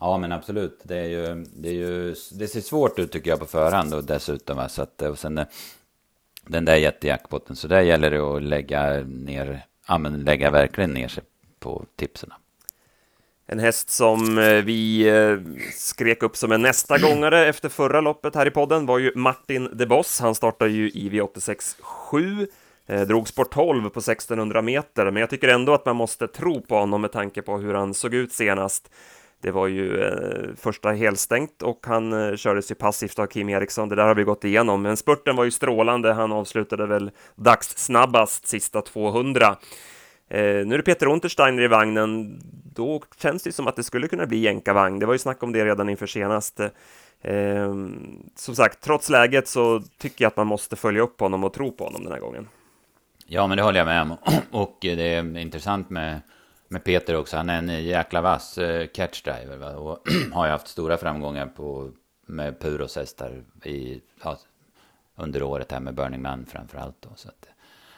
Ja, 0.00 0.18
men 0.18 0.32
absolut. 0.32 0.80
Det, 0.82 0.96
är 0.98 1.04
ju, 1.04 1.44
det, 1.54 1.68
är 1.68 1.72
ju, 1.72 2.14
det 2.32 2.48
ser 2.48 2.60
svårt 2.60 2.98
ut 2.98 3.12
tycker 3.12 3.30
jag 3.30 3.38
på 3.38 3.46
förhand 3.46 3.94
och 3.94 4.04
dessutom. 4.04 4.68
Så 4.68 4.82
att, 4.82 5.02
eh, 5.02 5.10
och 5.10 5.18
sen, 5.18 5.38
eh, 5.38 5.46
den 6.46 6.64
där 6.64 6.76
jättejackpotten. 6.76 7.56
Så 7.56 7.68
där 7.68 7.80
gäller 7.80 8.10
det 8.10 8.18
att 8.18 8.42
lägga 8.42 9.04
ner, 9.06 9.66
ja 9.88 9.98
men 9.98 10.24
lägga 10.24 10.50
verkligen 10.50 10.90
ner 10.90 11.08
sig 11.08 11.24
på 11.60 11.84
tipsen. 11.96 12.32
En 13.46 13.58
häst 13.58 13.90
som 13.90 14.38
eh, 14.38 14.54
vi 14.54 15.06
skrek 15.74 16.22
upp 16.22 16.36
som 16.36 16.52
en 16.52 16.62
nästa 16.62 16.98
gångare 16.98 17.46
efter 17.48 17.68
förra 17.68 18.00
loppet 18.00 18.34
här 18.34 18.46
i 18.46 18.50
podden 18.50 18.86
var 18.86 18.98
ju 18.98 19.12
Martin 19.14 19.70
de 19.72 19.86
Boss. 19.86 20.20
Han 20.20 20.34
startade 20.34 20.70
ju 20.70 20.90
i 20.90 21.10
V86 21.10 21.82
7, 21.82 22.46
drogs 23.06 23.32
på 23.32 23.44
12 23.44 23.90
på 23.90 24.00
1600 24.00 24.62
meter, 24.62 25.10
men 25.10 25.20
jag 25.20 25.30
tycker 25.30 25.48
ändå 25.48 25.74
att 25.74 25.86
man 25.86 25.96
måste 25.96 26.26
tro 26.26 26.60
på 26.60 26.74
honom 26.78 27.00
med 27.00 27.12
tanke 27.12 27.42
på 27.42 27.58
hur 27.58 27.74
han 27.74 27.94
såg 27.94 28.14
ut 28.14 28.32
senast. 28.32 28.90
Det 29.40 29.50
var 29.50 29.66
ju 29.66 30.02
eh, 30.02 30.54
första 30.56 30.90
helstängt 30.90 31.62
och 31.62 31.86
han 31.86 32.12
eh, 32.12 32.36
kördes 32.36 32.70
ju 32.70 32.74
passivt 32.74 33.18
av 33.18 33.26
Kim 33.26 33.48
Eriksson. 33.48 33.88
Det 33.88 33.94
där 33.94 34.06
har 34.06 34.14
vi 34.14 34.24
gått 34.24 34.44
igenom, 34.44 34.82
men 34.82 34.96
spurten 34.96 35.36
var 35.36 35.44
ju 35.44 35.50
strålande. 35.50 36.12
Han 36.12 36.32
avslutade 36.32 36.86
väl 36.86 37.10
dagssnabbast 37.36 38.46
sista 38.46 38.82
200. 38.82 39.56
Eh, 40.28 40.40
nu 40.40 40.74
är 40.74 40.76
det 40.76 40.82
Peter 40.82 41.06
Untersteiner 41.06 41.62
i 41.62 41.68
vagnen. 41.68 42.40
Då 42.74 43.02
känns 43.18 43.42
det 43.42 43.52
som 43.52 43.66
att 43.66 43.76
det 43.76 43.82
skulle 43.82 44.08
kunna 44.08 44.26
bli 44.26 44.38
jänkarvagn. 44.38 44.98
Det 44.98 45.06
var 45.06 45.14
ju 45.14 45.18
snack 45.18 45.42
om 45.42 45.52
det 45.52 45.64
redan 45.64 45.88
inför 45.88 46.06
senast. 46.06 46.60
Eh, 47.22 47.74
som 48.36 48.54
sagt, 48.54 48.80
trots 48.80 49.08
läget 49.08 49.48
så 49.48 49.82
tycker 49.98 50.24
jag 50.24 50.30
att 50.30 50.36
man 50.36 50.46
måste 50.46 50.76
följa 50.76 51.02
upp 51.02 51.20
honom 51.20 51.44
och 51.44 51.52
tro 51.52 51.72
på 51.72 51.84
honom 51.84 52.02
den 52.04 52.12
här 52.12 52.20
gången. 52.20 52.48
Ja, 53.26 53.46
men 53.46 53.56
det 53.56 53.62
håller 53.62 53.78
jag 53.78 53.86
med 53.86 54.02
om. 54.02 54.16
Och 54.50 54.84
eh, 54.84 54.96
det 54.96 55.02
är 55.02 55.38
intressant 55.38 55.90
med 55.90 56.20
med 56.68 56.84
Peter 56.84 57.16
också. 57.16 57.36
Han 57.36 57.50
är 57.50 57.58
en 57.58 57.84
jäkla 57.84 58.20
vass 58.20 58.58
eh, 58.58 58.86
catchdriver 58.86 59.56
va? 59.56 59.76
och 59.76 60.08
har 60.32 60.46
ju 60.46 60.52
haft 60.52 60.68
stora 60.68 60.96
framgångar 60.96 61.46
på 61.46 61.90
med 62.26 62.60
Puros 62.60 62.96
hästar 62.96 63.42
i, 63.64 64.00
ja, 64.22 64.38
under 65.16 65.42
året 65.42 65.72
här 65.72 65.80
med 65.80 65.94
Burning 65.94 66.22
Man 66.22 66.46
framförallt. 66.46 66.96
Då, 67.00 67.08
så 67.16 67.28
att, 67.28 67.48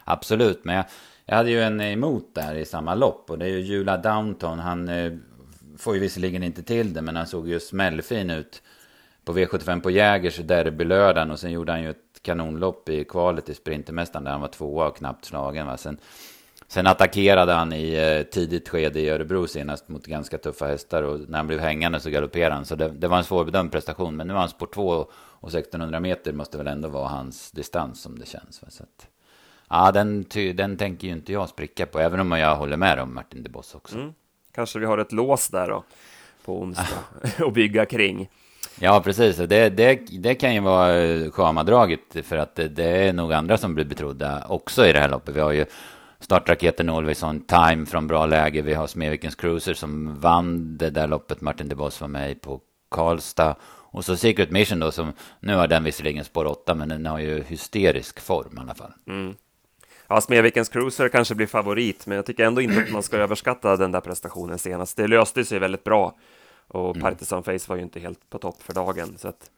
absolut, 0.05 0.65
men 0.65 0.77
jag, 0.77 0.85
jag 1.25 1.37
hade 1.37 1.51
ju 1.51 1.63
en 1.63 1.81
emot 1.81 2.35
där 2.35 2.55
i 2.55 2.65
samma 2.65 2.95
lopp 2.95 3.31
och 3.31 3.39
det 3.39 3.45
är 3.45 3.51
ju 3.51 3.61
Jula 3.61 3.97
Downton. 3.97 4.59
Han 4.59 4.89
eh, 4.89 5.13
får 5.79 5.95
ju 5.95 6.01
visserligen 6.01 6.43
inte 6.43 6.63
till 6.63 6.93
det, 6.93 7.03
men 7.03 7.17
han 7.17 7.27
såg 7.27 7.49
ju 7.49 7.61
smällfin 7.61 8.31
ut 8.31 8.63
på 9.25 9.33
V75 9.33 9.81
på 9.81 9.91
Jägers 9.91 10.37
derbylördagen 10.37 11.31
och 11.31 11.41
sen 11.41 11.53
gjorde 11.53 11.73
han 11.73 11.83
ju 11.83 11.91
ett 11.91 12.23
kanonlopp 12.23 12.89
i 12.89 13.05
kvalet 13.05 13.49
i 13.49 13.55
Sprintermästaren 13.55 14.25
där 14.25 14.33
han 14.33 14.41
var 14.41 14.49
tvåa 14.49 14.87
och 14.87 14.97
knappt 14.97 15.25
slagen. 15.25 15.67
Va? 15.67 15.77
Sen, 15.77 15.99
sen 16.71 16.87
attackerade 16.87 17.53
han 17.53 17.73
i 17.73 17.95
eh, 17.95 18.23
tidigt 18.23 18.69
skede 18.69 19.01
i 19.01 19.11
Örebro 19.11 19.47
senast 19.47 19.89
mot 19.89 20.07
ganska 20.07 20.39
tuffa 20.39 20.67
hästar 20.67 21.03
och 21.03 21.21
när 21.29 21.39
han 21.39 21.47
blev 21.47 21.61
hängande 21.61 22.01
så 22.01 22.11
galopperade 22.11 22.55
han. 22.55 22.65
Så 22.65 22.75
det, 22.75 22.89
det 22.89 23.09
var 23.09 23.19
en 23.19 23.25
svårbedömd 23.25 23.73
prestation, 23.73 24.17
men 24.17 24.27
nu 24.27 24.33
var 24.33 24.41
han 24.41 24.49
spår 24.49 24.67
2 24.67 25.07
och 25.13 25.49
1600 25.49 26.01
meter 26.01 26.33
måste 26.33 26.59
väl 26.59 26.67
ändå 26.67 26.89
vara 26.89 27.09
hans 27.09 27.51
distans 27.51 28.01
som 28.03 28.19
det 28.19 28.27
känns. 28.27 28.63
Så 28.69 28.83
att, 28.83 29.09
ja, 29.69 29.93
den, 29.93 30.25
den 30.55 30.77
tänker 30.77 31.07
ju 31.07 31.13
inte 31.13 31.33
jag 31.33 31.49
spricka 31.49 31.87
på, 31.87 31.99
även 31.99 32.21
om 32.21 32.33
jag 32.33 32.57
håller 32.57 32.77
med 32.77 32.99
om 32.99 33.15
Martin 33.15 33.43
de 33.43 33.49
Boss 33.49 33.75
också. 33.75 33.97
Mm. 33.97 34.13
Kanske 34.55 34.79
vi 34.79 34.87
har 34.87 34.99
ett 34.99 35.13
lås 35.13 35.49
där 35.49 35.69
då 35.69 35.85
på 36.45 36.61
onsdag 36.61 36.99
att 37.47 37.55
bygga 37.55 37.87
kring. 37.87 38.29
Ja, 38.81 39.01
precis. 39.01 39.37
Det, 39.37 39.69
det, 39.69 39.95
det 40.11 40.35
kan 40.35 40.55
ju 40.55 40.61
vara 40.61 41.31
schemadraget 41.31 42.01
för 42.23 42.37
att 42.37 42.55
det, 42.55 42.69
det, 42.69 42.85
är 42.85 43.13
nog 43.13 43.33
andra 43.33 43.59
som 43.59 43.75
blir 43.75 43.85
betrodda 43.85 44.45
också 44.49 44.87
i 44.87 44.93
det 44.93 45.01
här 45.01 45.09
loppet. 45.09 45.37
Vi 45.37 45.41
har 45.41 45.53
ju 45.53 45.67
startraketen 46.21 46.91
Olveson 46.91 47.41
Time 47.41 47.87
från 47.87 48.07
bra 48.07 48.27
läge. 48.27 48.63
Vi 48.63 48.75
har 48.75 48.87
Smedvikens 48.87 49.35
Cruiser 49.35 49.75
som 49.75 50.21
vann 50.21 50.77
det 50.79 50.91
där 50.91 51.07
loppet 51.07 51.41
Martin 51.41 51.69
de 51.69 51.75
Boss 51.75 52.01
var 52.01 52.09
med 52.09 52.41
på 52.41 52.61
Karlstad. 52.91 53.57
Och 53.93 54.05
så 54.05 54.17
Secret 54.17 54.51
Mission 54.51 54.81
då 54.81 54.93
som, 54.93 55.13
nu 55.41 55.55
har 55.55 55.69
den 55.69 55.85
visserligen 55.85 56.25
spår 56.25 56.45
8 56.45 56.75
men 56.75 56.89
den 56.89 57.07
har 57.07 57.19
ju 57.19 57.43
hysterisk 57.43 58.21
form 58.21 58.59
i 58.59 58.61
alla 58.61 58.75
fall. 58.75 58.93
Mm. 59.07 59.35
Ja, 60.07 60.21
Smedvikens 60.21 60.69
Cruiser 60.69 61.09
kanske 61.09 61.35
blir 61.35 61.47
favorit, 61.47 62.07
men 62.07 62.17
jag 62.17 62.27
tycker 62.27 62.45
ändå 62.45 62.61
inte 62.61 62.83
att 62.83 62.91
man 62.91 63.03
ska 63.03 63.17
överskatta 63.17 63.77
den 63.77 63.93
där 63.93 64.01
prestationen 64.01 64.59
senast. 64.59 64.97
Det 64.97 65.07
löste 65.07 65.45
sig 65.45 65.59
väldigt 65.59 65.85
bra 65.85 66.15
och 66.69 66.97
mm. 66.97 67.01
Partisan 67.01 67.43
Face 67.43 67.59
var 67.67 67.77
ju 67.77 67.83
inte 67.83 68.01
helt 68.01 68.31
på 68.31 68.39
topp 68.39 68.63
för 68.63 68.73
dagen. 68.73 69.19
Så 69.19 69.29
att, 69.29 69.51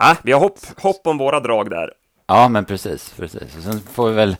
äh, 0.00 0.18
vi 0.22 0.32
har 0.32 0.40
hopp, 0.40 0.58
hopp 0.76 1.06
om 1.06 1.18
våra 1.18 1.40
drag 1.40 1.70
där. 1.70 1.92
Ja, 2.26 2.48
men 2.48 2.64
precis, 2.64 3.14
precis. 3.16 3.56
Och 3.56 3.62
sen 3.62 3.80
får 3.80 4.08
vi 4.08 4.14
väl 4.14 4.36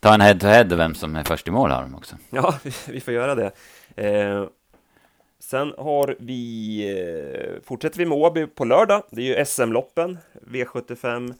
ta 0.00 0.14
en 0.14 0.20
head-to-head 0.20 0.66
-head 0.66 0.76
vem 0.76 0.94
som 0.94 1.16
är 1.16 1.24
först 1.24 1.48
i 1.48 1.50
mål 1.50 1.70
dem 1.70 1.94
också. 1.94 2.16
Ja, 2.30 2.54
vi 2.88 3.00
får 3.00 3.14
göra 3.14 3.34
det. 3.34 3.50
Eh, 3.96 4.44
sen 5.38 5.74
har 5.78 6.16
vi, 6.18 6.82
eh, 6.90 7.62
fortsätter 7.64 7.98
vi 7.98 8.06
med 8.06 8.18
Åby 8.18 8.46
på 8.46 8.64
lördag. 8.64 9.02
Det 9.10 9.20
är 9.20 9.38
ju 9.38 9.44
SM-loppen, 9.44 10.18
V75, 10.46 11.34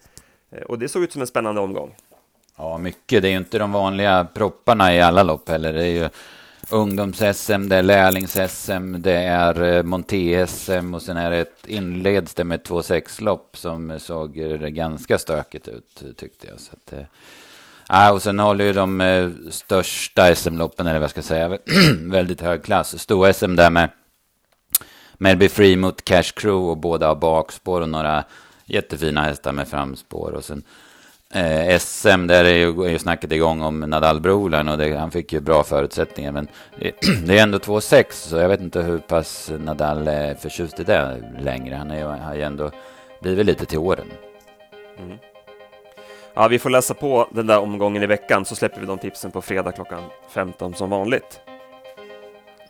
eh, 0.50 0.62
och 0.62 0.78
det 0.78 0.88
såg 0.88 1.02
ut 1.02 1.12
som 1.12 1.20
en 1.20 1.26
spännande 1.26 1.60
omgång. 1.60 1.94
Ja, 2.56 2.78
mycket. 2.78 3.22
Det 3.22 3.28
är 3.28 3.32
ju 3.32 3.38
inte 3.38 3.58
de 3.58 3.72
vanliga 3.72 4.26
propparna 4.34 4.94
i 4.94 5.00
alla 5.00 5.22
lopp 5.22 5.48
heller. 5.48 5.72
Det 5.72 5.84
är 5.84 6.02
ju 6.02 6.08
ungdoms-SM, 6.70 7.68
det 7.68 7.76
är 7.76 7.82
lärlings-SM, 7.82 8.98
det 8.98 9.16
är 9.16 9.62
eh, 9.62 9.82
monté-SM 9.82 10.94
och 10.94 11.02
sen 11.02 11.16
är 11.16 11.30
det 11.30 11.38
ett 11.38 11.66
inleds 11.66 12.34
det 12.34 12.44
med 12.44 12.62
2-6-lopp 12.62 13.56
som 13.56 14.00
såg 14.00 14.34
ganska 14.74 15.18
stökigt 15.18 15.68
ut 15.68 16.16
tyckte 16.16 16.46
jag. 16.46 16.60
Så 16.60 16.72
att, 16.72 16.94
Ah, 17.92 18.12
och 18.12 18.23
sen 18.23 18.38
håller 18.38 18.64
ju 18.64 18.73
de 18.73 19.00
eh, 19.00 19.28
största 19.50 20.35
SM-loppen, 20.35 20.87
eller 20.87 20.99
vad 20.99 21.02
jag 21.02 21.11
ska 21.11 21.23
säga, 21.23 21.49
väldigt 22.00 22.40
hög 22.40 22.62
klass. 22.62 22.99
Stor-SM 22.99 23.56
där 23.56 23.71
med 23.71 23.88
Melby 25.19 25.49
Free 25.49 25.76
mot 25.76 26.04
Cash 26.04 26.32
Crew 26.34 26.71
och 26.71 26.76
båda 26.76 27.08
har 27.08 27.14
bakspår 27.14 27.80
och 27.80 27.88
några 27.88 28.25
jättefina 28.64 29.23
hästar 29.23 29.52
med 29.52 29.69
framspår. 29.69 30.32
Och 30.32 30.45
sen 30.45 30.62
Eh, 31.34 31.78
SM, 31.78 32.26
där 32.26 32.45
är 32.45 32.54
ju, 32.54 32.84
är 32.84 32.88
ju 32.88 32.99
snacket 32.99 33.32
igång 33.32 33.62
om 33.62 33.80
Nadal 33.80 34.21
Brolin 34.21 34.69
och 34.69 34.78
det, 34.78 34.97
han 34.97 35.10
fick 35.10 35.32
ju 35.32 35.41
bra 35.41 35.62
förutsättningar. 35.64 36.32
Men 36.32 36.49
det 37.26 37.38
är 37.38 37.43
ändå 37.43 37.58
2-6, 37.58 38.04
så 38.10 38.36
jag 38.36 38.49
vet 38.49 38.60
inte 38.60 38.82
hur 38.82 38.99
pass 38.99 39.50
Nadal 39.58 40.08
är 40.08 40.34
förtjust 40.34 40.80
i 40.80 40.84
det 40.84 41.23
längre. 41.41 41.75
Han 41.75 41.91
är, 41.91 42.04
har 42.04 42.34
ju 42.34 42.43
ändå 42.43 42.71
blivit 43.23 43.47
lite 43.47 43.64
till 43.64 43.78
åren. 43.78 44.06
Mm. 44.99 45.19
Ja, 46.34 46.49
vi 46.49 46.58
får 46.58 46.71
läsa 46.71 46.95
på 46.95 47.28
den 47.32 47.47
där 47.47 47.58
omgången 47.58 48.02
i 48.02 48.06
veckan 48.06 48.45
så 48.45 48.56
släpper 48.56 48.80
vi 48.80 48.86
de 48.86 48.99
tipsen 48.99 49.30
på 49.30 49.43
fredag 49.43 49.73
klockan 49.73 50.02
15 50.34 50.75
som 50.75 50.90
vanligt. 50.90 51.40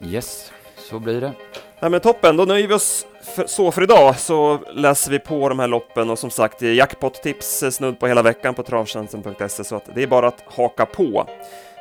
Yes, 0.05 0.53
så 0.77 0.99
blir 0.99 1.21
det. 1.21 1.33
Ja, 1.81 1.89
men 1.89 2.01
toppen, 2.01 2.37
då 2.37 2.45
nöjer 2.45 2.69
vi 2.69 2.75
oss 2.75 3.07
för, 3.23 3.47
så 3.47 3.73
för 3.73 3.83
idag 3.83 4.19
så 4.19 4.59
läser 4.73 5.11
vi 5.11 5.19
på 5.19 5.49
de 5.49 5.59
här 5.59 5.69
loppen 5.69 6.11
och 6.11 6.19
som 6.19 6.31
sagt 6.31 6.63
jackpot-tips 6.63 7.71
snudd 7.71 7.99
på 7.99 8.07
hela 8.07 8.23
veckan 8.23 8.55
på 8.55 8.63
travtjänsten.se 8.63 9.65
så 9.65 9.77
att 9.77 9.95
det 9.95 10.03
är 10.03 10.07
bara 10.07 10.29
att 10.29 10.45
haka 10.47 10.87
på. 10.87 11.27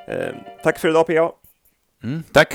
Eh, 0.07 0.35
tack 0.63 0.79
för 0.79 0.89
idag 0.89 1.07
PA! 1.07 1.31
Mm, 2.03 2.23
tack! 2.33 2.53